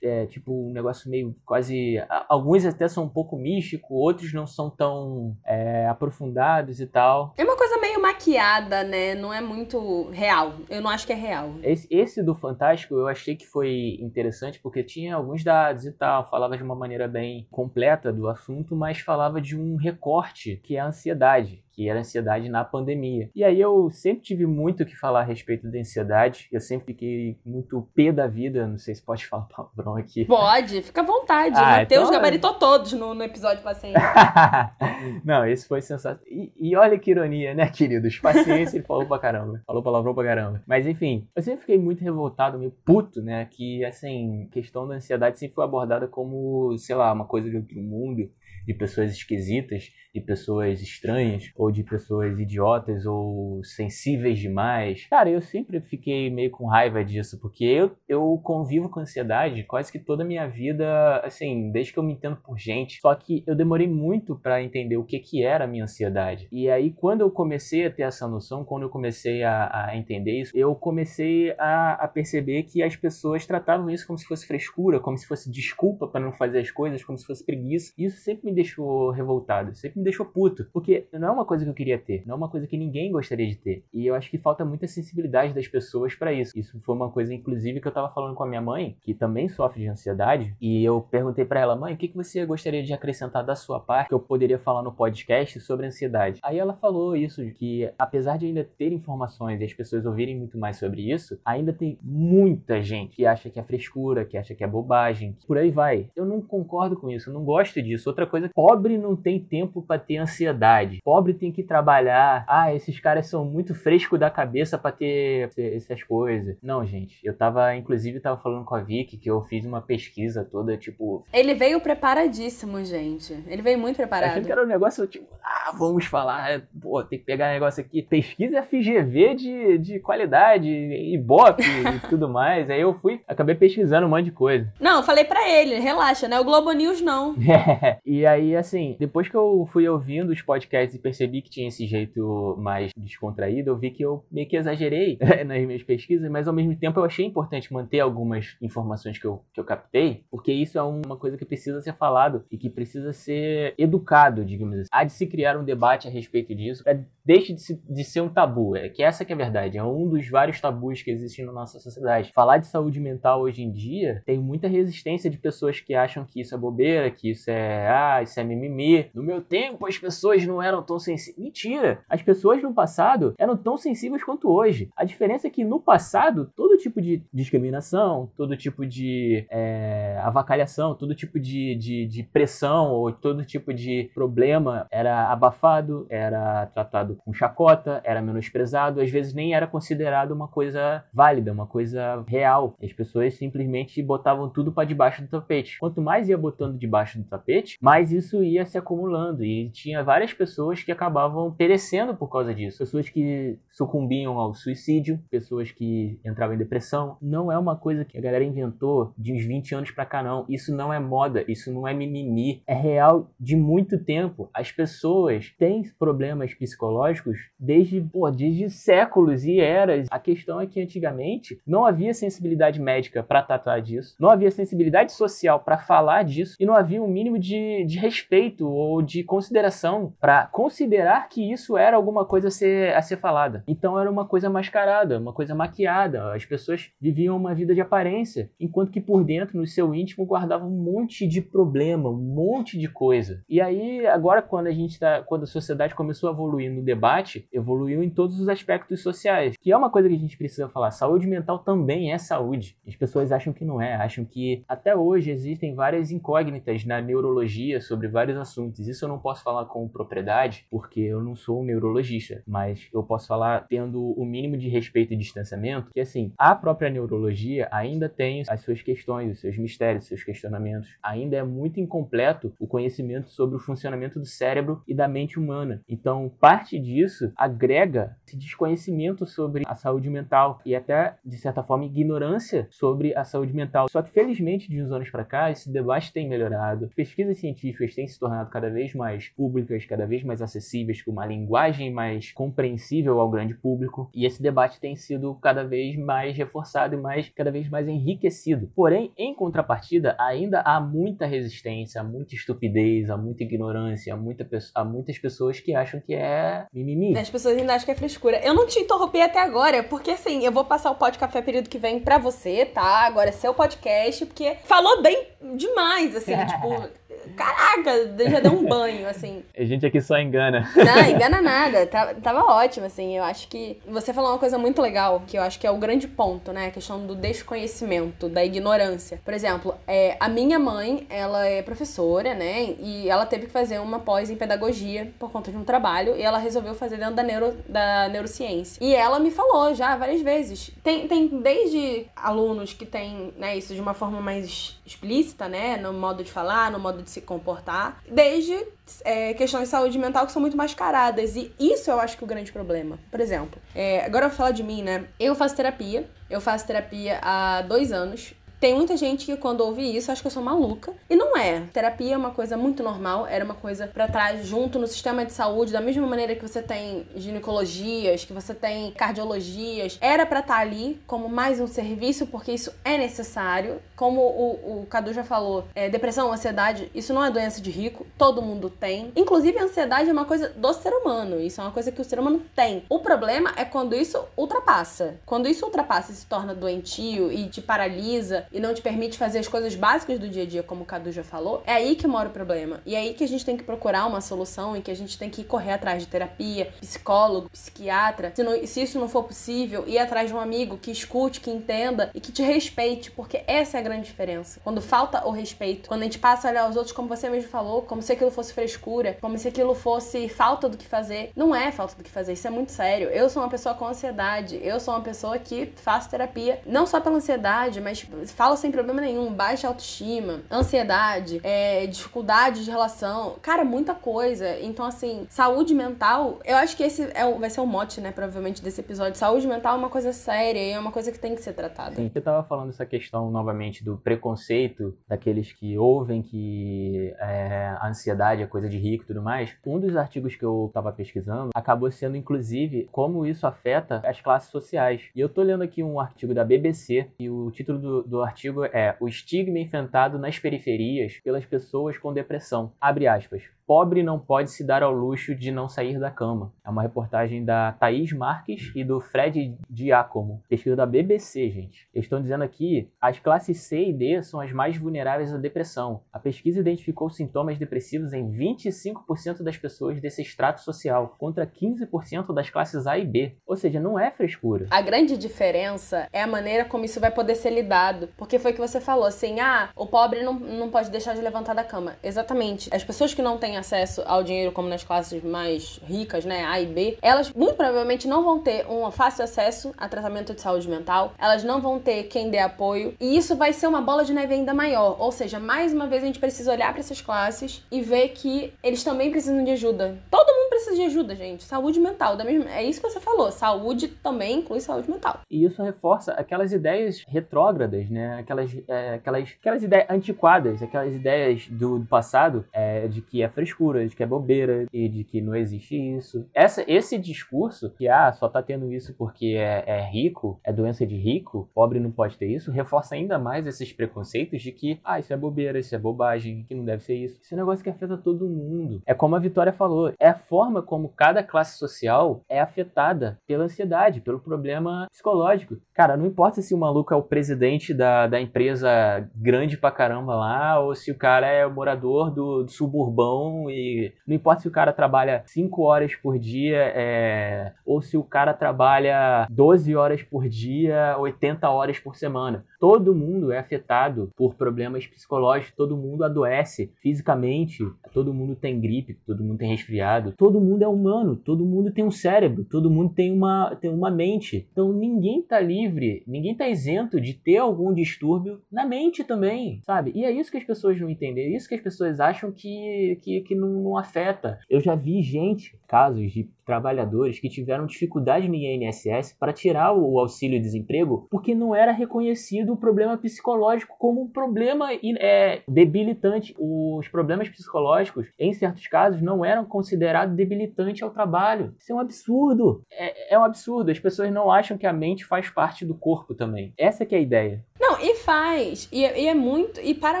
é, 0.02 0.26
tipo, 0.26 0.52
um 0.52 0.72
negócio 0.72 1.10
meio 1.10 1.34
quase. 1.44 1.96
Alguns 2.28 2.64
até 2.64 2.88
são 2.88 3.04
um 3.04 3.08
pouco 3.08 3.36
místico, 3.36 3.94
outros 3.94 4.32
não 4.32 4.46
são 4.46 4.70
tão 4.70 5.36
é, 5.44 5.86
aprofundados 5.86 6.80
e 6.80 6.86
tal. 6.86 7.34
É 7.36 7.44
uma 7.44 7.56
coisa 7.56 7.78
meio 7.78 8.00
maquiada, 8.00 8.84
né? 8.84 9.14
Não 9.14 9.32
é 9.32 9.40
muito 9.40 10.10
real. 10.10 10.54
Eu 10.68 10.80
não 10.80 10.90
acho 10.90 11.06
que 11.06 11.12
é 11.12 11.16
real. 11.16 11.54
Esse, 11.62 11.86
esse, 11.90 12.22
do 12.22 12.34
Fantástico 12.34 12.94
eu 12.94 13.08
achei 13.08 13.36
que 13.36 13.46
foi 13.46 13.98
interessante 14.00 14.60
porque 14.60 14.82
tinha 14.82 15.16
alguns 15.16 15.37
dados 15.44 15.84
e 15.84 15.92
tal, 15.92 16.28
falava 16.28 16.56
de 16.56 16.62
uma 16.62 16.74
maneira 16.74 17.08
bem 17.08 17.46
completa 17.50 18.12
do 18.12 18.28
assunto, 18.28 18.76
mas 18.76 19.00
falava 19.00 19.40
de 19.40 19.56
um 19.58 19.76
recorte 19.76 20.56
que 20.56 20.76
é 20.76 20.80
a 20.80 20.86
ansiedade 20.86 21.64
que 21.78 21.88
era 21.88 22.00
ansiedade 22.00 22.48
na 22.48 22.64
pandemia. 22.64 23.30
E 23.36 23.44
aí 23.44 23.60
eu 23.60 23.88
sempre 23.92 24.20
tive 24.20 24.44
muito 24.44 24.82
o 24.82 24.86
que 24.86 24.96
falar 24.96 25.20
a 25.20 25.22
respeito 25.22 25.70
da 25.70 25.78
ansiedade. 25.78 26.48
Eu 26.50 26.60
sempre 26.60 26.86
fiquei 26.92 27.38
muito 27.46 27.88
pé 27.94 28.10
da 28.10 28.26
vida. 28.26 28.66
Não 28.66 28.78
sei 28.78 28.96
se 28.96 29.04
pode 29.04 29.24
falar 29.30 29.44
palavrão 29.44 29.94
aqui. 29.94 30.24
Pode, 30.24 30.82
fica 30.82 31.02
à 31.02 31.04
vontade. 31.04 31.54
Ah, 31.56 31.78
Matheus 31.78 32.08
então... 32.08 32.12
gabaritou 32.14 32.54
todos 32.54 32.92
no, 32.94 33.14
no 33.14 33.22
episódio 33.22 33.62
paciente. 33.62 33.94
não, 35.24 35.46
esse 35.46 35.68
foi 35.68 35.80
sensacional. 35.80 36.20
E, 36.26 36.52
e, 36.58 36.74
olha 36.74 36.98
que 36.98 37.12
ironia, 37.12 37.54
né, 37.54 37.68
queridos? 37.70 38.18
Paciência, 38.18 38.78
ele 38.78 38.84
falou 38.84 39.06
pra 39.06 39.20
caramba. 39.20 39.62
Falou 39.64 39.80
palavrão 39.80 40.14
pra 40.16 40.24
caramba. 40.24 40.60
Mas 40.66 40.84
enfim, 40.84 41.28
eu 41.36 41.42
sempre 41.44 41.60
fiquei 41.60 41.78
muito 41.78 42.02
revoltado, 42.02 42.58
meio 42.58 42.72
puto, 42.84 43.22
né? 43.22 43.44
Que, 43.44 43.84
assim, 43.84 44.48
questão 44.50 44.88
da 44.88 44.96
ansiedade 44.96 45.38
sempre 45.38 45.54
foi 45.54 45.64
abordada 45.64 46.08
como, 46.08 46.76
sei 46.76 46.96
lá, 46.96 47.12
uma 47.12 47.24
coisa 47.24 47.48
de 47.48 47.56
outro 47.56 47.80
mundo 47.80 48.28
de 48.68 48.74
pessoas 48.74 49.12
esquisitas, 49.12 49.90
de 50.14 50.20
pessoas 50.20 50.82
estranhas, 50.82 51.50
ou 51.56 51.70
de 51.70 51.82
pessoas 51.82 52.38
idiotas 52.38 53.06
ou 53.06 53.64
sensíveis 53.64 54.38
demais. 54.38 55.06
Cara, 55.08 55.30
eu 55.30 55.40
sempre 55.40 55.80
fiquei 55.80 56.28
meio 56.28 56.50
com 56.50 56.66
raiva 56.66 57.02
disso, 57.02 57.40
porque 57.40 57.64
eu, 57.64 57.96
eu 58.06 58.38
convivo 58.44 58.90
com 58.90 59.00
ansiedade 59.00 59.64
quase 59.64 59.90
que 59.90 59.98
toda 59.98 60.22
a 60.22 60.26
minha 60.26 60.46
vida, 60.46 61.18
assim, 61.24 61.72
desde 61.72 61.94
que 61.94 61.98
eu 61.98 62.02
me 62.02 62.12
entendo 62.12 62.36
por 62.36 62.58
gente. 62.58 63.00
Só 63.00 63.14
que 63.14 63.42
eu 63.46 63.56
demorei 63.56 63.88
muito 63.88 64.36
para 64.36 64.62
entender 64.62 64.98
o 64.98 65.04
que, 65.04 65.18
que 65.18 65.42
era 65.42 65.64
a 65.64 65.66
minha 65.66 65.84
ansiedade. 65.84 66.46
E 66.52 66.68
aí, 66.68 66.90
quando 66.90 67.22
eu 67.22 67.30
comecei 67.30 67.86
a 67.86 67.90
ter 67.90 68.02
essa 68.02 68.28
noção, 68.28 68.66
quando 68.66 68.82
eu 68.82 68.90
comecei 68.90 69.42
a, 69.44 69.86
a 69.86 69.96
entender 69.96 70.42
isso, 70.42 70.52
eu 70.54 70.74
comecei 70.74 71.52
a, 71.52 71.94
a 71.94 72.06
perceber 72.06 72.64
que 72.64 72.82
as 72.82 72.96
pessoas 72.96 73.46
tratavam 73.46 73.88
isso 73.88 74.06
como 74.06 74.18
se 74.18 74.26
fosse 74.26 74.46
frescura, 74.46 75.00
como 75.00 75.16
se 75.16 75.26
fosse 75.26 75.50
desculpa 75.50 76.06
para 76.06 76.20
não 76.20 76.32
fazer 76.32 76.58
as 76.58 76.70
coisas, 76.70 77.02
como 77.02 77.16
se 77.16 77.24
fosse 77.24 77.46
preguiça. 77.46 77.94
Isso 77.96 78.18
sempre 78.18 78.50
me 78.50 78.57
deixou 78.58 79.10
revoltado, 79.10 79.74
sempre 79.74 79.98
me 79.98 80.04
deixou 80.04 80.26
puto. 80.26 80.68
Porque 80.72 81.06
não 81.12 81.28
é 81.28 81.30
uma 81.30 81.44
coisa 81.44 81.64
que 81.64 81.70
eu 81.70 81.74
queria 81.74 81.98
ter, 81.98 82.22
não 82.26 82.34
é 82.34 82.36
uma 82.36 82.48
coisa 82.48 82.66
que 82.66 82.76
ninguém 82.76 83.10
gostaria 83.10 83.46
de 83.46 83.56
ter. 83.56 83.84
E 83.92 84.06
eu 84.06 84.14
acho 84.14 84.30
que 84.30 84.38
falta 84.38 84.64
muita 84.64 84.86
sensibilidade 84.86 85.54
das 85.54 85.68
pessoas 85.68 86.14
para 86.14 86.32
isso. 86.32 86.58
Isso 86.58 86.80
foi 86.80 86.94
uma 86.94 87.10
coisa, 87.10 87.32
inclusive, 87.32 87.80
que 87.80 87.88
eu 87.88 87.92
tava 87.92 88.12
falando 88.12 88.34
com 88.34 88.44
a 88.44 88.46
minha 88.46 88.60
mãe, 88.60 88.96
que 89.00 89.14
também 89.14 89.48
sofre 89.48 89.82
de 89.82 89.88
ansiedade. 89.88 90.54
E 90.60 90.84
eu 90.84 91.00
perguntei 91.00 91.44
para 91.44 91.60
ela, 91.60 91.76
mãe, 91.76 91.94
o 91.94 91.96
que, 91.96 92.08
que 92.08 92.16
você 92.16 92.44
gostaria 92.44 92.82
de 92.82 92.92
acrescentar 92.92 93.44
da 93.44 93.54
sua 93.54 93.80
parte 93.80 94.08
que 94.08 94.14
eu 94.14 94.20
poderia 94.20 94.58
falar 94.58 94.82
no 94.82 94.92
podcast 94.92 95.60
sobre 95.60 95.86
ansiedade? 95.86 96.40
Aí 96.42 96.58
ela 96.58 96.74
falou 96.74 97.16
isso, 97.16 97.42
que 97.52 97.90
apesar 97.98 98.38
de 98.38 98.46
ainda 98.46 98.64
ter 98.64 98.92
informações 98.92 99.60
e 99.60 99.64
as 99.64 99.72
pessoas 99.72 100.04
ouvirem 100.04 100.36
muito 100.36 100.58
mais 100.58 100.78
sobre 100.78 101.10
isso, 101.10 101.38
ainda 101.44 101.72
tem 101.72 101.98
muita 102.02 102.82
gente 102.82 103.16
que 103.16 103.26
acha 103.26 103.50
que 103.50 103.58
é 103.58 103.62
frescura, 103.62 104.24
que 104.24 104.36
acha 104.36 104.54
que 104.54 104.64
é 104.64 104.66
bobagem, 104.66 105.36
por 105.46 105.58
aí 105.58 105.70
vai. 105.70 106.10
Eu 106.16 106.26
não 106.26 106.40
concordo 106.40 106.96
com 106.96 107.10
isso, 107.10 107.30
eu 107.30 107.34
não 107.34 107.44
gosto 107.44 107.80
disso. 107.80 108.08
Outra 108.08 108.26
coisa, 108.26 108.47
pobre 108.54 108.98
não 108.98 109.16
tem 109.16 109.38
tempo 109.38 109.82
para 109.82 110.00
ter 110.00 110.18
ansiedade. 110.18 111.00
Pobre 111.04 111.34
tem 111.34 111.52
que 111.52 111.62
trabalhar. 111.62 112.44
Ah, 112.48 112.74
esses 112.74 112.98
caras 113.00 113.26
são 113.26 113.44
muito 113.44 113.74
frescos 113.74 114.18
da 114.18 114.30
cabeça 114.30 114.78
para 114.78 114.92
ter 114.92 115.50
essas 115.56 116.02
coisas. 116.02 116.56
Não, 116.62 116.84
gente. 116.84 117.18
Eu 117.24 117.36
tava, 117.36 117.74
inclusive, 117.74 118.20
tava 118.20 118.40
falando 118.40 118.64
com 118.64 118.74
a 118.74 118.80
Vicky 118.80 119.16
que 119.16 119.30
eu 119.30 119.42
fiz 119.42 119.64
uma 119.64 119.80
pesquisa 119.80 120.44
toda, 120.44 120.76
tipo. 120.76 121.24
Ele 121.32 121.54
veio 121.54 121.80
preparadíssimo, 121.80 122.84
gente. 122.84 123.32
Ele 123.46 123.62
veio 123.62 123.78
muito 123.78 123.96
preparado. 123.96 124.30
Achando 124.30 124.46
que 124.46 124.52
era 124.52 124.62
um 124.62 124.66
negócio, 124.66 125.06
tipo, 125.06 125.26
ah, 125.42 125.72
vamos 125.76 126.04
falar, 126.06 126.62
pô, 126.80 127.02
tem 127.02 127.18
que 127.18 127.24
pegar 127.24 127.52
negócio 127.52 127.82
aqui. 127.82 128.02
Pesquisa 128.02 128.62
FGV 128.62 129.34
de, 129.34 129.78
de 129.78 130.00
qualidade, 130.00 130.68
Ibope 130.68 131.62
e 131.62 132.00
tudo 132.08 132.28
mais. 132.28 132.70
Aí 132.70 132.80
eu 132.80 132.94
fui, 132.94 133.20
acabei 133.26 133.54
pesquisando 133.54 134.06
um 134.06 134.10
monte 134.10 134.26
de 134.26 134.32
coisa. 134.32 134.72
Não, 134.80 135.02
falei 135.02 135.24
para 135.24 135.48
ele, 135.48 135.78
relaxa, 135.78 136.28
né? 136.28 136.38
O 136.38 136.44
Globo 136.44 136.72
News 136.72 137.00
não. 137.00 137.34
e 138.04 138.26
aí, 138.26 138.37
assim, 138.56 138.96
depois 138.98 139.28
que 139.28 139.36
eu 139.36 139.68
fui 139.72 139.88
ouvindo 139.88 140.30
os 140.30 140.42
podcasts 140.42 140.94
e 140.94 140.98
percebi 141.00 141.42
que 141.42 141.50
tinha 141.50 141.68
esse 141.68 141.86
jeito 141.86 142.56
mais 142.58 142.90
descontraído, 142.96 143.70
eu 143.70 143.76
vi 143.76 143.90
que 143.90 144.02
eu 144.02 144.24
meio 144.30 144.48
que 144.48 144.56
exagerei 144.56 145.18
nas 145.46 145.64
minhas 145.64 145.82
pesquisas, 145.82 146.30
mas 146.30 146.48
ao 146.48 146.54
mesmo 146.54 146.76
tempo 146.76 146.98
eu 146.98 147.04
achei 147.04 147.24
importante 147.24 147.72
manter 147.72 148.00
algumas 148.00 148.56
informações 148.60 149.18
que 149.18 149.26
eu, 149.26 149.42
que 149.52 149.60
eu 149.60 149.64
captei, 149.64 150.24
porque 150.30 150.52
isso 150.52 150.78
é 150.78 150.82
uma 150.82 151.16
coisa 151.16 151.36
que 151.36 151.44
precisa 151.44 151.80
ser 151.80 151.94
falado 151.94 152.44
e 152.50 152.56
que 152.56 152.70
precisa 152.70 153.12
ser 153.12 153.74
educado, 153.78 154.44
digamos 154.44 154.78
assim. 154.78 154.88
Há 154.92 155.04
de 155.04 155.12
se 155.12 155.26
criar 155.26 155.56
um 155.56 155.64
debate 155.64 156.08
a 156.08 156.10
respeito 156.10 156.54
disso, 156.54 156.84
para 156.84 156.98
deixe 157.28 157.52
de, 157.52 157.60
se, 157.60 157.74
de 157.86 158.04
ser 158.04 158.22
um 158.22 158.28
tabu. 158.30 158.74
É 158.74 158.88
que 158.88 159.02
essa 159.02 159.22
que 159.22 159.32
é 159.32 159.34
a 159.34 159.38
verdade. 159.38 159.76
É 159.76 159.84
um 159.84 160.08
dos 160.08 160.26
vários 160.30 160.58
tabus 160.58 161.02
que 161.02 161.10
existem 161.10 161.44
na 161.44 161.52
nossa 161.52 161.78
sociedade. 161.78 162.32
Falar 162.32 162.56
de 162.56 162.66
saúde 162.66 162.98
mental 162.98 163.42
hoje 163.42 163.62
em 163.62 163.70
dia 163.70 164.22
tem 164.24 164.38
muita 164.38 164.66
resistência 164.66 165.28
de 165.28 165.36
pessoas 165.36 165.78
que 165.78 165.94
acham 165.94 166.24
que 166.24 166.40
isso 166.40 166.54
é 166.54 166.58
bobeira, 166.58 167.10
que 167.10 167.30
isso 167.30 167.50
é, 167.50 167.86
ah, 167.86 168.17
isso 168.22 168.38
é 168.38 168.44
mimimi. 168.44 169.10
No 169.14 169.22
meu 169.22 169.40
tempo 169.40 169.86
as 169.86 169.98
pessoas 169.98 170.46
não 170.46 170.62
eram 170.62 170.82
tão 170.82 170.98
sensíveis. 170.98 171.38
Mentira! 171.38 172.00
As 172.08 172.22
pessoas 172.22 172.62
no 172.62 172.72
passado 172.72 173.34
eram 173.38 173.56
tão 173.56 173.76
sensíveis 173.76 174.24
quanto 174.24 174.50
hoje. 174.50 174.90
A 174.96 175.04
diferença 175.04 175.46
é 175.46 175.50
que 175.50 175.64
no 175.64 175.80
passado, 175.80 176.50
todo 176.56 176.76
tipo 176.76 177.00
de 177.00 177.22
discriminação, 177.32 178.30
todo 178.36 178.56
tipo 178.56 178.86
de 178.86 179.46
é, 179.50 180.18
avacalhação, 180.22 180.94
todo 180.94 181.14
tipo 181.14 181.38
de, 181.38 181.74
de, 181.74 182.06
de 182.06 182.22
pressão 182.22 182.90
ou 182.90 183.12
todo 183.12 183.44
tipo 183.44 183.72
de 183.72 184.10
problema 184.14 184.86
era 184.90 185.30
abafado, 185.30 186.06
era 186.08 186.66
tratado 186.66 187.16
com 187.16 187.32
chacota, 187.32 188.00
era 188.04 188.22
menosprezado, 188.22 189.00
às 189.00 189.10
vezes 189.10 189.34
nem 189.34 189.54
era 189.54 189.66
considerado 189.66 190.32
uma 190.32 190.48
coisa 190.48 191.04
válida, 191.12 191.52
uma 191.52 191.66
coisa 191.66 192.24
real. 192.26 192.74
As 192.82 192.92
pessoas 192.92 193.34
simplesmente 193.34 194.02
botavam 194.02 194.48
tudo 194.48 194.72
para 194.72 194.86
debaixo 194.86 195.22
do 195.22 195.28
tapete. 195.28 195.78
Quanto 195.78 196.00
mais 196.00 196.28
ia 196.28 196.38
botando 196.38 196.78
debaixo 196.78 197.18
do 197.18 197.24
tapete, 197.24 197.78
mais 197.80 198.07
isso 198.12 198.42
ia 198.42 198.64
se 198.66 198.78
acumulando 198.78 199.44
e 199.44 199.70
tinha 199.70 200.02
várias 200.02 200.32
pessoas 200.32 200.82
que 200.82 200.92
acabavam 200.92 201.52
perecendo 201.52 202.14
por 202.14 202.28
causa 202.28 202.54
disso. 202.54 202.78
Pessoas 202.78 203.08
que 203.08 203.58
sucumbiam 203.70 204.38
ao 204.38 204.54
suicídio, 204.54 205.20
pessoas 205.30 205.70
que 205.70 206.18
entravam 206.24 206.54
em 206.54 206.58
depressão. 206.58 207.16
Não 207.20 207.50
é 207.50 207.58
uma 207.58 207.76
coisa 207.76 208.04
que 208.04 208.18
a 208.18 208.20
galera 208.20 208.44
inventou 208.44 209.12
de 209.16 209.32
uns 209.32 209.44
20 209.44 209.74
anos 209.74 209.90
para 209.90 210.06
cá 210.06 210.22
não. 210.22 210.44
Isso 210.48 210.74
não 210.74 210.92
é 210.92 210.98
moda, 210.98 211.44
isso 211.48 211.72
não 211.72 211.86
é 211.86 211.94
mimimi, 211.94 212.62
é 212.66 212.74
real 212.74 213.30
de 213.38 213.56
muito 213.56 213.98
tempo. 213.98 214.48
As 214.52 214.72
pessoas 214.72 215.54
têm 215.58 215.82
problemas 215.98 216.54
psicológicos 216.54 216.78
psicológicos 216.98 217.38
desde, 217.58 218.00
pô, 218.00 218.30
desde 218.30 218.70
séculos 218.70 219.44
e 219.44 219.60
eras. 219.60 220.06
A 220.10 220.18
questão 220.18 220.60
é 220.60 220.66
que 220.66 220.80
antigamente 220.80 221.60
não 221.66 221.84
havia 221.84 222.14
sensibilidade 222.14 222.80
médica 222.80 223.22
para 223.22 223.42
tratar 223.42 223.80
disso, 223.80 224.14
não 224.18 224.30
havia 224.30 224.50
sensibilidade 224.50 225.12
social 225.12 225.60
para 225.60 225.78
falar 225.78 226.22
disso 226.22 226.56
e 226.58 226.66
não 226.66 226.74
havia 226.74 227.02
um 227.02 227.08
mínimo 227.08 227.38
de, 227.38 227.84
de 227.84 227.97
respeito 227.98 228.68
ou 228.68 229.02
de 229.02 229.22
consideração 229.22 230.12
para 230.20 230.46
considerar 230.46 231.28
que 231.28 231.52
isso 231.52 231.76
era 231.76 231.96
alguma 231.96 232.24
coisa 232.24 232.48
a 232.48 232.50
ser, 232.50 232.94
a 232.94 233.02
ser 233.02 233.16
falada. 233.16 233.64
Então 233.66 233.98
era 233.98 234.10
uma 234.10 234.26
coisa 234.26 234.48
mascarada, 234.48 235.18
uma 235.18 235.32
coisa 235.32 235.54
maquiada. 235.54 236.32
As 236.32 236.44
pessoas 236.44 236.90
viviam 237.00 237.36
uma 237.36 237.54
vida 237.54 237.74
de 237.74 237.80
aparência, 237.80 238.50
enquanto 238.58 238.90
que 238.90 239.00
por 239.00 239.24
dentro, 239.24 239.56
no 239.58 239.66
seu 239.66 239.94
íntimo, 239.94 240.26
guardavam 240.26 240.68
um 240.68 240.82
monte 240.82 241.26
de 241.26 241.40
problema, 241.40 242.08
um 242.08 242.16
monte 242.16 242.78
de 242.78 242.88
coisa. 242.88 243.42
E 243.48 243.60
aí, 243.60 244.06
agora, 244.06 244.42
quando 244.42 244.68
a 244.68 244.72
gente 244.72 244.98
tá, 244.98 245.22
quando 245.22 245.42
a 245.42 245.46
sociedade 245.46 245.94
começou 245.94 246.30
a 246.30 246.32
evoluir 246.32 246.70
no 246.70 246.82
debate 246.82 247.48
evoluiu 247.52 248.02
em 248.02 248.10
todos 248.10 248.40
os 248.40 248.48
aspectos 248.48 249.02
sociais, 249.02 249.54
que 249.60 249.72
é 249.72 249.76
uma 249.76 249.90
coisa 249.90 250.08
que 250.08 250.14
a 250.14 250.18
gente 250.18 250.36
precisa 250.36 250.68
falar. 250.68 250.90
Saúde 250.90 251.26
mental 251.26 251.58
também 251.58 252.12
é 252.12 252.18
saúde. 252.18 252.76
As 252.86 252.96
pessoas 252.96 253.32
acham 253.32 253.52
que 253.52 253.64
não 253.64 253.80
é, 253.80 253.94
acham 253.94 254.24
que 254.24 254.64
até 254.68 254.94
hoje 254.96 255.30
existem 255.30 255.74
várias 255.74 256.10
incógnitas 256.10 256.84
na 256.84 257.00
neurologia 257.00 257.80
sobre 257.88 258.06
vários 258.08 258.36
assuntos. 258.36 258.86
Isso 258.86 259.04
eu 259.04 259.08
não 259.08 259.18
posso 259.18 259.42
falar 259.42 259.64
com 259.64 259.88
propriedade, 259.88 260.66
porque 260.70 261.00
eu 261.00 261.22
não 261.22 261.34
sou 261.34 261.62
um 261.62 261.64
neurologista, 261.64 262.42
mas 262.46 262.88
eu 262.92 263.02
posso 263.02 263.26
falar 263.26 263.66
tendo 263.68 264.12
o 264.12 264.24
mínimo 264.24 264.56
de 264.56 264.68
respeito 264.68 265.12
e 265.12 265.16
distanciamento, 265.16 265.90
que 265.92 266.00
assim, 266.00 266.32
a 266.36 266.54
própria 266.54 266.90
neurologia 266.90 267.68
ainda 267.70 268.08
tem 268.08 268.42
as 268.48 268.60
suas 268.60 268.82
questões, 268.82 269.32
os 269.32 269.40
seus 269.40 269.56
mistérios, 269.56 270.04
os 270.04 270.08
seus 270.08 270.22
questionamentos. 270.22 270.88
Ainda 271.02 271.36
é 271.36 271.42
muito 271.42 271.80
incompleto 271.80 272.52
o 272.58 272.66
conhecimento 272.66 273.30
sobre 273.30 273.56
o 273.56 273.60
funcionamento 273.60 274.18
do 274.18 274.26
cérebro 274.26 274.82
e 274.86 274.94
da 274.94 275.08
mente 275.08 275.38
humana. 275.38 275.82
Então, 275.88 276.30
parte 276.40 276.78
disso 276.78 277.32
agrega 277.36 278.16
esse 278.26 278.36
desconhecimento 278.36 279.26
sobre 279.26 279.62
a 279.66 279.74
saúde 279.74 280.10
mental 280.10 280.60
e 280.64 280.74
até, 280.74 281.16
de 281.24 281.36
certa 281.38 281.62
forma, 281.62 281.86
ignorância 281.86 282.66
sobre 282.70 283.16
a 283.16 283.24
saúde 283.24 283.54
mental. 283.54 283.88
Só 283.88 284.02
que, 284.02 284.10
felizmente, 284.10 284.68
de 284.68 284.82
uns 284.82 284.92
anos 284.92 285.10
para 285.10 285.24
cá, 285.24 285.50
esse 285.50 285.72
debate 285.72 286.12
tem 286.12 286.28
melhorado. 286.28 286.90
Pesquisas 286.94 287.38
científicas 287.38 287.77
têm 287.94 288.06
se 288.06 288.18
tornado 288.18 288.50
cada 288.50 288.70
vez 288.70 288.94
mais 288.94 289.28
públicas, 289.28 289.84
cada 289.84 290.06
vez 290.06 290.22
mais 290.22 290.42
acessíveis, 290.42 291.02
com 291.02 291.10
uma 291.10 291.26
linguagem 291.26 291.92
mais 291.92 292.32
compreensível 292.32 293.20
ao 293.20 293.30
grande 293.30 293.54
público. 293.54 294.10
E 294.14 294.26
esse 294.26 294.42
debate 294.42 294.80
tem 294.80 294.96
sido 294.96 295.34
cada 295.36 295.64
vez 295.64 295.96
mais 295.96 296.36
reforçado 296.36 296.94
e 296.94 296.98
mais, 296.98 297.28
cada 297.28 297.50
vez 297.50 297.68
mais 297.68 297.88
enriquecido. 297.88 298.70
Porém, 298.74 299.12
em 299.16 299.34
contrapartida, 299.34 300.16
ainda 300.18 300.60
há 300.60 300.80
muita 300.80 301.26
resistência, 301.26 302.00
há 302.00 302.04
muita 302.04 302.34
estupidez, 302.34 303.10
há 303.10 303.16
muita 303.16 303.42
ignorância, 303.42 304.12
há, 304.12 304.16
muita, 304.16 304.48
há 304.74 304.84
muitas 304.84 305.18
pessoas 305.18 305.60
que 305.60 305.74
acham 305.74 306.00
que 306.00 306.14
é 306.14 306.66
mimimi. 306.72 307.16
As 307.16 307.30
pessoas 307.30 307.56
ainda 307.56 307.74
acham 307.74 307.86
que 307.86 307.92
é 307.92 307.94
frescura. 307.94 308.40
Eu 308.44 308.54
não 308.54 308.66
te 308.66 308.78
interrompi 308.78 309.20
até 309.20 309.40
agora, 309.40 309.82
porque 309.82 310.10
assim, 310.10 310.44
eu 310.44 310.52
vou 310.52 310.64
passar 310.64 310.90
o 310.90 310.94
pó 310.94 311.08
de 311.08 311.18
café 311.18 311.42
período 311.42 311.68
que 311.68 311.78
vem 311.78 312.00
pra 312.00 312.18
você, 312.18 312.64
tá? 312.64 313.06
Agora 313.06 313.28
é 313.28 313.32
seu 313.32 313.54
podcast, 313.54 314.26
porque 314.26 314.56
falou 314.64 315.02
bem 315.02 315.28
demais, 315.56 316.16
assim, 316.16 316.34
tipo 316.46 317.07
caraca, 317.36 317.92
já 318.30 318.40
deu 318.40 318.52
um 318.52 318.66
banho, 318.66 319.08
assim. 319.08 319.42
A 319.56 319.64
gente 319.64 319.84
aqui 319.84 320.00
só 320.00 320.18
engana. 320.18 320.70
Não, 320.76 321.10
engana 321.10 321.40
nada. 321.40 321.86
Tava, 321.86 322.14
tá, 322.14 322.20
tava 322.20 322.40
ótimo, 322.52 322.86
assim. 322.86 323.16
Eu 323.16 323.24
acho 323.24 323.48
que 323.48 323.80
você 323.86 324.12
falou 324.12 324.30
uma 324.30 324.38
coisa 324.38 324.58
muito 324.58 324.80
legal, 324.80 325.22
que 325.26 325.36
eu 325.36 325.42
acho 325.42 325.58
que 325.58 325.66
é 325.66 325.70
o 325.70 325.76
grande 325.76 326.06
ponto, 326.06 326.52
né? 326.52 326.66
A 326.66 326.70
questão 326.70 327.06
do 327.06 327.14
desconhecimento, 327.14 328.28
da 328.28 328.44
ignorância. 328.44 329.20
Por 329.24 329.34
exemplo, 329.34 329.74
é, 329.86 330.16
a 330.18 330.28
minha 330.28 330.58
mãe, 330.58 331.06
ela 331.10 331.46
é 331.46 331.62
professora, 331.62 332.34
né? 332.34 332.74
E 332.78 333.08
ela 333.08 333.26
teve 333.26 333.46
que 333.46 333.52
fazer 333.52 333.78
uma 333.78 333.98
pós 333.98 334.30
em 334.30 334.36
pedagogia 334.36 335.12
por 335.18 335.30
conta 335.30 335.50
de 335.50 335.56
um 335.56 335.64
trabalho 335.64 336.16
e 336.16 336.22
ela 336.22 336.38
resolveu 336.38 336.74
fazer 336.74 336.96
dentro 336.96 337.14
da, 337.14 337.22
neuro, 337.22 337.56
da 337.68 338.08
neurociência. 338.08 338.82
E 338.82 338.94
ela 338.94 339.18
me 339.18 339.30
falou 339.30 339.74
já 339.74 339.96
várias 339.96 340.22
vezes. 340.22 340.70
Tem, 340.82 341.06
tem 341.06 341.28
desde 341.28 342.06
alunos 342.16 342.72
que 342.72 342.86
têm 342.86 343.32
né, 343.36 343.56
isso 343.56 343.74
de 343.74 343.80
uma 343.80 343.94
forma 343.94 344.20
mais 344.20 344.77
explícita, 344.88 345.48
né? 345.48 345.76
No 345.76 345.92
modo 345.92 346.24
de 346.24 346.30
falar, 346.30 346.70
no 346.70 346.78
modo 346.78 347.02
de 347.02 347.10
se 347.10 347.20
comportar, 347.20 348.02
desde 348.10 348.66
é, 349.04 349.34
questões 349.34 349.64
de 349.64 349.68
saúde 349.68 349.98
mental 349.98 350.26
que 350.26 350.32
são 350.32 350.40
muito 350.40 350.56
mascaradas. 350.56 351.36
E 351.36 351.52
isso 351.58 351.90
eu 351.90 352.00
acho 352.00 352.16
que 352.16 352.24
é 352.24 352.26
o 352.26 352.28
grande 352.28 352.52
problema. 352.52 352.98
Por 353.10 353.20
exemplo, 353.20 353.60
é, 353.74 354.04
agora 354.04 354.26
eu 354.26 354.28
vou 354.30 354.36
falar 354.36 354.52
de 354.52 354.62
mim, 354.62 354.82
né? 354.82 355.06
Eu 355.18 355.34
faço 355.34 355.54
terapia. 355.54 356.08
Eu 356.28 356.40
faço 356.40 356.66
terapia 356.66 357.18
há 357.22 357.62
dois 357.62 357.92
anos 357.92 358.34
Tem 358.60 358.74
muita 358.74 358.96
gente 358.96 359.24
que 359.24 359.36
quando 359.36 359.60
ouve 359.60 359.96
isso 359.96 360.10
acha 360.10 360.20
que 360.20 360.26
eu 360.26 360.32
sou 360.32 360.42
maluca. 360.42 360.92
E 361.08 361.14
não 361.14 361.36
é. 361.36 361.60
Terapia 361.72 362.14
é 362.14 362.16
uma 362.16 362.32
coisa 362.32 362.56
muito 362.56 362.82
normal, 362.82 363.24
era 363.26 363.44
uma 363.44 363.54
coisa 363.54 363.86
para 363.86 364.08
trás 364.08 364.46
junto 364.46 364.80
no 364.80 364.86
sistema 364.88 365.24
de 365.24 365.32
saúde, 365.32 365.72
da 365.72 365.80
mesma 365.80 366.06
maneira 366.06 366.34
que 366.34 366.42
você 366.42 366.60
tem 366.60 367.06
ginecologias, 367.14 368.24
que 368.24 368.32
você 368.32 368.52
tem 368.54 368.90
cardiologias. 368.90 369.96
Era 370.00 370.26
para 370.26 370.40
estar 370.40 370.56
tá 370.56 370.60
ali 370.60 371.00
como 371.06 371.28
mais 371.28 371.60
um 371.60 371.68
serviço, 371.68 372.26
porque 372.26 372.50
isso 372.50 372.72
é 372.84 372.98
necessário. 372.98 373.80
Como 373.94 374.20
o, 374.20 374.82
o 374.82 374.86
Cadu 374.86 375.12
já 375.12 375.22
falou, 375.22 375.64
é, 375.74 375.88
depressão, 375.88 376.32
ansiedade, 376.32 376.90
isso 376.92 377.14
não 377.14 377.24
é 377.24 377.30
doença 377.30 377.60
de 377.60 377.70
rico, 377.70 378.06
todo 378.16 378.42
mundo 378.42 378.70
tem. 378.70 379.12
Inclusive, 379.14 379.56
a 379.58 379.64
ansiedade 379.64 380.10
é 380.10 380.12
uma 380.12 380.24
coisa 380.24 380.48
do 380.48 380.72
ser 380.72 380.92
humano, 380.92 381.40
isso 381.40 381.60
é 381.60 381.64
uma 381.64 381.72
coisa 381.72 381.92
que 381.92 382.00
o 382.00 382.04
ser 382.04 382.18
humano 382.18 382.42
tem. 382.56 382.82
O 382.88 382.98
problema 382.98 383.52
é 383.56 383.64
quando 383.64 383.94
isso 383.94 384.20
ultrapassa. 384.36 385.16
Quando 385.24 385.46
isso 385.46 385.64
ultrapassa 385.64 386.10
e 386.10 386.14
se 386.16 386.26
torna 386.26 386.54
doentio 386.54 387.30
e 387.30 387.48
te 387.48 387.60
paralisa 387.60 388.47
e 388.52 388.60
não 388.60 388.74
te 388.74 388.82
permite 388.82 389.18
fazer 389.18 389.38
as 389.38 389.48
coisas 389.48 389.74
básicas 389.74 390.18
do 390.18 390.28
dia 390.28 390.42
a 390.42 390.46
dia, 390.46 390.62
como 390.62 390.82
o 390.82 390.86
Cadu 390.86 391.10
já 391.12 391.24
falou, 391.24 391.62
é 391.66 391.72
aí 391.72 391.96
que 391.96 392.06
mora 392.06 392.28
o 392.28 392.32
problema. 392.32 392.80
E 392.84 392.94
é 392.94 392.98
aí 392.98 393.14
que 393.14 393.24
a 393.24 393.28
gente 393.28 393.44
tem 393.44 393.56
que 393.56 393.64
procurar 393.64 394.06
uma 394.06 394.20
solução 394.20 394.76
e 394.76 394.80
que 394.80 394.90
a 394.90 394.96
gente 394.96 395.18
tem 395.18 395.30
que 395.30 395.44
correr 395.44 395.72
atrás 395.72 396.02
de 396.02 396.08
terapia, 396.08 396.72
psicólogo, 396.80 397.48
psiquiatra. 397.50 398.32
Se, 398.34 398.42
não, 398.42 398.66
se 398.66 398.82
isso 398.82 398.98
não 398.98 399.08
for 399.08 399.24
possível, 399.24 399.84
ir 399.86 399.98
atrás 399.98 400.28
de 400.28 400.34
um 400.34 400.40
amigo 400.40 400.78
que 400.78 400.90
escute, 400.90 401.40
que 401.40 401.50
entenda 401.50 402.10
e 402.14 402.20
que 402.20 402.32
te 402.32 402.42
respeite, 402.42 403.10
porque 403.10 403.42
essa 403.46 403.76
é 403.76 403.80
a 403.80 403.82
grande 403.82 404.06
diferença. 404.06 404.60
Quando 404.62 404.80
falta 404.80 405.26
o 405.26 405.30
respeito, 405.30 405.88
quando 405.88 406.02
a 406.02 406.04
gente 406.04 406.18
passa 406.18 406.48
a 406.48 406.50
olhar 406.50 406.68
os 406.68 406.76
outros 406.76 406.92
como 406.92 407.08
você 407.08 407.28
mesmo 407.28 407.48
falou, 407.48 407.82
como 407.82 408.02
se 408.02 408.12
aquilo 408.12 408.30
fosse 408.30 408.52
frescura, 408.52 409.16
como 409.20 409.38
se 409.38 409.48
aquilo 409.48 409.74
fosse 409.74 410.28
falta 410.28 410.68
do 410.68 410.76
que 410.76 410.86
fazer. 410.86 411.32
Não 411.36 411.54
é 411.54 411.70
falta 411.70 411.94
do 411.96 412.04
que 412.04 412.10
fazer, 412.10 412.32
isso 412.32 412.46
é 412.46 412.50
muito 412.50 412.72
sério. 412.72 413.08
Eu 413.08 413.28
sou 413.28 413.42
uma 413.42 413.48
pessoa 413.48 413.74
com 413.74 413.86
ansiedade, 413.86 414.58
eu 414.62 414.80
sou 414.80 414.94
uma 414.94 415.02
pessoa 415.02 415.38
que 415.38 415.72
faço 415.76 416.10
terapia 416.10 416.60
não 416.66 416.86
só 416.86 417.00
pela 417.00 417.16
ansiedade, 417.16 417.80
mas 417.80 418.06
falo 418.38 418.56
sem 418.56 418.70
problema 418.70 419.00
nenhum, 419.00 419.34
baixa 419.34 419.66
autoestima, 419.66 420.42
ansiedade, 420.48 421.40
é, 421.42 421.88
dificuldade 421.88 422.64
de 422.64 422.70
relação, 422.70 423.34
cara, 423.42 423.64
muita 423.64 423.96
coisa. 423.96 424.60
Então, 424.60 424.86
assim, 424.86 425.26
saúde 425.28 425.74
mental, 425.74 426.38
eu 426.44 426.56
acho 426.56 426.76
que 426.76 426.84
esse 426.84 427.10
é 427.14 427.26
o, 427.26 427.36
vai 427.40 427.50
ser 427.50 427.60
o 427.60 427.66
mote, 427.66 428.00
né, 428.00 428.12
provavelmente, 428.12 428.62
desse 428.62 428.80
episódio. 428.80 429.18
Saúde 429.18 429.44
mental 429.48 429.74
é 429.74 429.78
uma 429.78 429.88
coisa 429.88 430.12
séria 430.12 430.60
e 430.60 430.70
é 430.70 430.78
uma 430.78 430.92
coisa 430.92 431.10
que 431.10 431.18
tem 431.18 431.34
que 431.34 431.42
ser 431.42 431.52
tratada. 431.52 431.96
Sim, 431.96 432.08
você 432.08 432.20
tava 432.20 432.44
falando 432.44 432.68
essa 432.68 432.86
questão 432.86 433.28
novamente 433.28 433.82
do 433.82 433.96
preconceito 433.96 434.96
daqueles 435.08 435.50
que 435.50 435.76
ouvem 435.76 436.22
que 436.22 437.12
é, 437.18 437.74
a 437.80 437.88
ansiedade 437.88 438.40
é 438.40 438.46
coisa 438.46 438.68
de 438.68 438.78
rico 438.78 439.02
e 439.02 439.06
tudo 439.08 439.20
mais. 439.20 439.52
Um 439.66 439.80
dos 439.80 439.96
artigos 439.96 440.36
que 440.36 440.44
eu 440.44 440.70
tava 440.72 440.92
pesquisando 440.92 441.50
acabou 441.52 441.90
sendo, 441.90 442.16
inclusive, 442.16 442.88
como 442.92 443.26
isso 443.26 443.48
afeta 443.48 444.00
as 444.04 444.20
classes 444.20 444.48
sociais. 444.48 445.02
E 445.12 445.18
eu 445.18 445.28
tô 445.28 445.42
lendo 445.42 445.64
aqui 445.64 445.82
um 445.82 445.98
artigo 445.98 446.32
da 446.32 446.44
BBC 446.44 447.10
e 447.18 447.28
o 447.28 447.50
título 447.50 447.80
do, 447.80 448.02
do 448.04 448.27
artigo 448.28 448.64
é 448.64 448.96
O 449.00 449.08
estigma 449.08 449.58
enfrentado 449.58 450.18
nas 450.18 450.38
periferias 450.38 451.18
pelas 451.24 451.44
pessoas 451.44 451.98
com 451.98 452.12
depressão. 452.12 452.72
Abre 452.80 453.06
aspas. 453.06 453.57
Pobre 453.68 454.02
não 454.02 454.18
pode 454.18 454.50
se 454.50 454.64
dar 454.64 454.82
ao 454.82 454.90
luxo 454.90 455.34
de 455.34 455.52
não 455.52 455.68
sair 455.68 456.00
da 456.00 456.10
cama. 456.10 456.54
É 456.64 456.70
uma 456.70 456.80
reportagem 456.80 457.44
da 457.44 457.72
Thaís 457.72 458.10
Marques 458.14 458.72
e 458.74 458.82
do 458.82 458.98
Fred 458.98 459.58
Giacomo. 459.70 460.42
Pesquisa 460.48 460.74
da 460.74 460.86
BBC, 460.86 461.50
gente. 461.50 461.86
Eles 461.92 462.06
estão 462.06 462.22
dizendo 462.22 462.42
aqui, 462.44 462.90
as 462.98 463.18
classes 463.18 463.60
C 463.60 463.90
e 463.90 463.92
D 463.92 464.22
são 464.22 464.40
as 464.40 464.50
mais 464.52 464.78
vulneráveis 464.78 465.34
à 465.34 465.36
depressão. 465.36 466.00
A 466.10 466.18
pesquisa 466.18 466.60
identificou 466.60 467.10
sintomas 467.10 467.58
depressivos 467.58 468.14
em 468.14 468.30
25% 468.30 469.42
das 469.42 469.58
pessoas 469.58 470.00
desse 470.00 470.22
extrato 470.22 470.62
social, 470.62 471.14
contra 471.18 471.46
15% 471.46 472.32
das 472.32 472.48
classes 472.48 472.86
A 472.86 472.96
e 472.96 473.04
B. 473.04 473.36
Ou 473.46 473.54
seja, 473.54 473.78
não 473.78 473.98
é 473.98 474.10
frescura. 474.10 474.66
A 474.70 474.80
grande 474.80 475.14
diferença 475.18 476.08
é 476.10 476.22
a 476.22 476.26
maneira 476.26 476.64
como 476.64 476.86
isso 476.86 477.00
vai 477.00 477.10
poder 477.10 477.34
ser 477.34 477.50
lidado. 477.50 478.08
Porque 478.16 478.38
foi 478.38 478.52
o 478.52 478.54
que 478.54 478.62
você 478.62 478.80
falou, 478.80 479.04
assim, 479.04 479.40
ah, 479.40 479.68
o 479.76 479.84
pobre 479.84 480.22
não, 480.22 480.32
não 480.32 480.70
pode 480.70 480.90
deixar 480.90 481.14
de 481.14 481.20
levantar 481.20 481.52
da 481.52 481.64
cama. 481.64 481.96
Exatamente. 482.02 482.74
As 482.74 482.82
pessoas 482.82 483.12
que 483.12 483.20
não 483.20 483.36
têm 483.36 483.57
acesso 483.58 484.02
ao 484.06 484.22
dinheiro 484.22 484.52
como 484.52 484.68
nas 484.68 484.84
classes 484.84 485.22
mais 485.22 485.80
ricas, 485.86 486.24
né, 486.24 486.44
A 486.44 486.60
e 486.60 486.66
B, 486.66 486.98
elas 487.02 487.32
muito 487.32 487.54
provavelmente 487.54 488.08
não 488.08 488.22
vão 488.22 488.38
ter 488.38 488.66
um 488.66 488.90
fácil 488.90 489.24
acesso 489.24 489.74
a 489.76 489.88
tratamento 489.88 490.34
de 490.34 490.40
saúde 490.40 490.68
mental, 490.68 491.12
elas 491.18 491.44
não 491.44 491.60
vão 491.60 491.78
ter 491.78 492.04
quem 492.04 492.30
dê 492.30 492.38
apoio, 492.38 492.94
e 493.00 493.16
isso 493.16 493.36
vai 493.36 493.52
ser 493.52 493.66
uma 493.66 493.80
bola 493.80 494.04
de 494.04 494.12
neve 494.12 494.34
ainda 494.34 494.54
maior. 494.54 494.96
Ou 494.98 495.12
seja, 495.12 495.38
mais 495.38 495.72
uma 495.72 495.86
vez 495.86 496.02
a 496.02 496.06
gente 496.06 496.18
precisa 496.18 496.52
olhar 496.52 496.72
para 496.72 496.80
essas 496.80 497.00
classes 497.00 497.62
e 497.70 497.80
ver 497.80 498.08
que 498.10 498.52
eles 498.62 498.82
também 498.82 499.10
precisam 499.10 499.44
de 499.44 499.50
ajuda. 499.50 499.98
Todo 500.10 500.37
precisa 500.48 500.76
de 500.76 500.82
ajuda, 500.82 501.14
gente. 501.14 501.42
Saúde 501.42 501.80
mental, 501.80 502.16
da 502.16 502.24
mesma... 502.24 502.50
é 502.50 502.64
isso 502.64 502.80
que 502.80 502.88
você 502.88 503.00
falou. 503.00 503.30
Saúde 503.30 503.88
também 503.88 504.38
inclui 504.38 504.60
saúde 504.60 504.90
mental. 504.90 505.20
E 505.30 505.44
isso 505.44 505.62
reforça 505.62 506.12
aquelas 506.12 506.52
ideias 506.52 507.04
retrógradas, 507.06 507.88
né? 507.88 508.18
Aquelas, 508.18 508.56
é, 508.66 508.94
aquelas, 508.94 509.36
aquelas 509.40 509.62
ideias 509.62 509.90
antiquadas, 509.90 510.62
aquelas 510.62 510.94
ideias 510.94 511.46
do, 511.48 511.78
do 511.78 511.86
passado 511.86 512.44
é, 512.52 512.88
de 512.88 513.00
que 513.00 513.22
é 513.22 513.28
frescura, 513.28 513.86
de 513.86 513.94
que 513.94 514.02
é 514.02 514.06
bobeira 514.06 514.66
e 514.72 514.88
de 514.88 515.04
que 515.04 515.20
não 515.20 515.34
existe 515.34 515.76
isso. 515.76 516.26
Essa, 516.34 516.64
esse 516.66 516.98
discurso 516.98 517.70
que 517.70 517.88
ah, 517.88 518.12
só 518.12 518.28
tá 518.28 518.42
tendo 518.42 518.72
isso 518.72 518.94
porque 518.94 519.36
é, 519.38 519.64
é 519.66 519.80
rico, 519.82 520.40
é 520.44 520.52
doença 520.52 520.86
de 520.86 520.96
rico, 520.96 521.48
pobre 521.54 521.80
não 521.80 521.90
pode 521.90 522.16
ter 522.16 522.26
isso, 522.26 522.50
reforça 522.50 522.94
ainda 522.94 523.18
mais 523.18 523.46
esses 523.46 523.72
preconceitos 523.72 524.42
de 524.42 524.52
que 524.52 524.80
ah, 524.84 524.98
isso 524.98 525.12
é 525.12 525.16
bobeira, 525.16 525.58
isso 525.58 525.74
é 525.74 525.78
bobagem, 525.78 526.44
que 526.48 526.54
não 526.54 526.64
deve 526.64 526.82
ser 526.82 526.94
isso. 526.94 527.18
Um 527.32 527.36
negócio 527.36 527.62
que 527.62 527.70
afeta 527.70 527.96
todo 527.96 528.28
mundo. 528.28 528.82
É 528.86 528.94
como 528.94 529.16
a 529.16 529.18
Vitória 529.18 529.52
falou, 529.52 529.92
é 529.98 530.08
a 530.08 530.14
forma 530.38 530.62
como 530.62 530.88
cada 530.90 531.20
classe 531.20 531.58
social 531.58 532.22
é 532.28 532.40
afetada 532.40 533.18
pela 533.26 533.42
ansiedade, 533.42 534.00
pelo 534.00 534.20
problema 534.20 534.86
psicológico. 534.88 535.56
Cara, 535.74 535.96
não 535.96 536.06
importa 536.06 536.40
se 536.40 536.54
o 536.54 536.58
maluco 536.58 536.94
é 536.94 536.96
o 536.96 537.02
presidente 537.02 537.74
da, 537.74 538.06
da 538.06 538.20
empresa 538.20 538.68
grande 539.16 539.56
pra 539.56 539.72
caramba 539.72 540.14
lá, 540.14 540.60
ou 540.60 540.76
se 540.76 540.92
o 540.92 540.96
cara 540.96 541.26
é 541.26 541.44
morador 541.48 542.12
do, 542.12 542.44
do 542.44 542.50
suburbão 542.52 543.50
e 543.50 543.92
não 544.06 544.14
importa 544.14 544.42
se 544.42 544.48
o 544.48 544.52
cara 544.52 544.72
trabalha 544.72 545.24
5 545.26 545.60
horas 545.60 545.96
por 545.96 546.16
dia, 546.20 546.72
é, 546.72 547.52
ou 547.66 547.82
se 547.82 547.96
o 547.96 548.04
cara 548.04 548.32
trabalha 548.32 549.26
12 549.30 549.74
horas 549.74 550.04
por 550.04 550.28
dia, 550.28 550.96
80 551.00 551.50
horas 551.50 551.80
por 551.80 551.96
semana. 551.96 552.44
Todo 552.60 552.94
mundo 552.94 553.32
é 553.32 553.38
afetado 553.38 554.12
por 554.16 554.34
problemas 554.34 554.86
psicológicos, 554.86 555.56
todo 555.56 555.76
mundo 555.76 556.04
adoece 556.04 556.72
fisicamente, 556.80 557.64
todo 557.92 558.14
mundo 558.14 558.36
tem 558.36 558.60
gripe, 558.60 558.94
todo 559.04 559.24
mundo 559.24 559.38
tem 559.38 559.50
resfriado, 559.50 560.12
todo 560.28 560.42
mundo 560.42 560.62
é 560.62 560.68
humano, 560.68 561.16
todo 561.16 561.46
mundo 561.46 561.72
tem 561.72 561.82
um 561.82 561.90
cérebro, 561.90 562.44
todo 562.44 562.70
mundo 562.70 562.92
tem 562.92 563.10
uma, 563.10 563.56
tem 563.56 563.70
uma 563.70 563.90
mente. 563.90 564.46
Então 564.52 564.74
ninguém 564.74 565.22
tá 565.22 565.40
livre, 565.40 566.02
ninguém 566.06 566.34
tá 566.34 566.46
isento 566.46 567.00
de 567.00 567.14
ter 567.14 567.38
algum 567.38 567.72
distúrbio 567.72 568.42
na 568.52 568.66
mente 568.66 569.02
também, 569.02 569.62
sabe? 569.64 569.90
E 569.94 570.04
é 570.04 570.10
isso 570.12 570.30
que 570.30 570.36
as 570.36 570.44
pessoas 570.44 570.78
não 570.78 570.90
entendem, 570.90 571.24
é 571.24 571.34
isso 571.34 571.48
que 571.48 571.54
as 571.54 571.62
pessoas 571.62 571.98
acham 571.98 572.30
que, 572.30 572.98
que, 573.02 573.22
que 573.22 573.34
não, 573.34 573.48
não 573.48 573.76
afeta. 573.78 574.38
Eu 574.50 574.60
já 574.60 574.74
vi 574.74 575.00
gente, 575.00 575.57
casos 575.68 576.10
de 576.10 576.28
trabalhadores 576.46 577.20
que 577.20 577.28
tiveram 577.28 577.66
dificuldade 577.66 578.26
no 578.26 578.34
INSS 578.34 579.14
para 579.20 579.34
tirar 579.34 579.74
o 579.74 579.98
auxílio-desemprego 579.98 581.06
porque 581.10 581.34
não 581.34 581.54
era 581.54 581.72
reconhecido 581.72 582.54
o 582.54 582.56
problema 582.56 582.96
psicológico 582.96 583.76
como 583.78 584.02
um 584.02 584.08
problema 584.08 584.70
é, 584.72 585.42
debilitante. 585.46 586.34
Os 586.38 586.88
problemas 586.88 587.28
psicológicos, 587.28 588.06
em 588.18 588.32
certos 588.32 588.66
casos, 588.66 589.02
não 589.02 589.22
eram 589.22 589.44
considerados 589.44 590.16
debilitantes 590.16 590.82
ao 590.82 590.90
trabalho. 590.90 591.54
Isso 591.58 591.70
é 591.70 591.74
um 591.74 591.80
absurdo. 591.80 592.62
É, 592.72 593.14
é 593.14 593.18
um 593.18 593.24
absurdo. 593.24 593.70
As 593.70 593.78
pessoas 593.78 594.10
não 594.10 594.30
acham 594.30 594.56
que 594.56 594.66
a 594.66 594.72
mente 594.72 595.04
faz 595.04 595.28
parte 595.28 595.66
do 595.66 595.74
corpo 595.74 596.14
também. 596.14 596.54
Essa 596.56 596.84
é 596.84 596.96
a 596.96 597.00
ideia. 597.00 597.44
Não, 597.60 597.80
e 597.80 597.96
faz. 597.96 598.68
E, 598.70 598.80
e, 598.80 599.08
é 599.08 599.14
muito. 599.14 599.60
E 599.60 599.74
para 599.74 600.00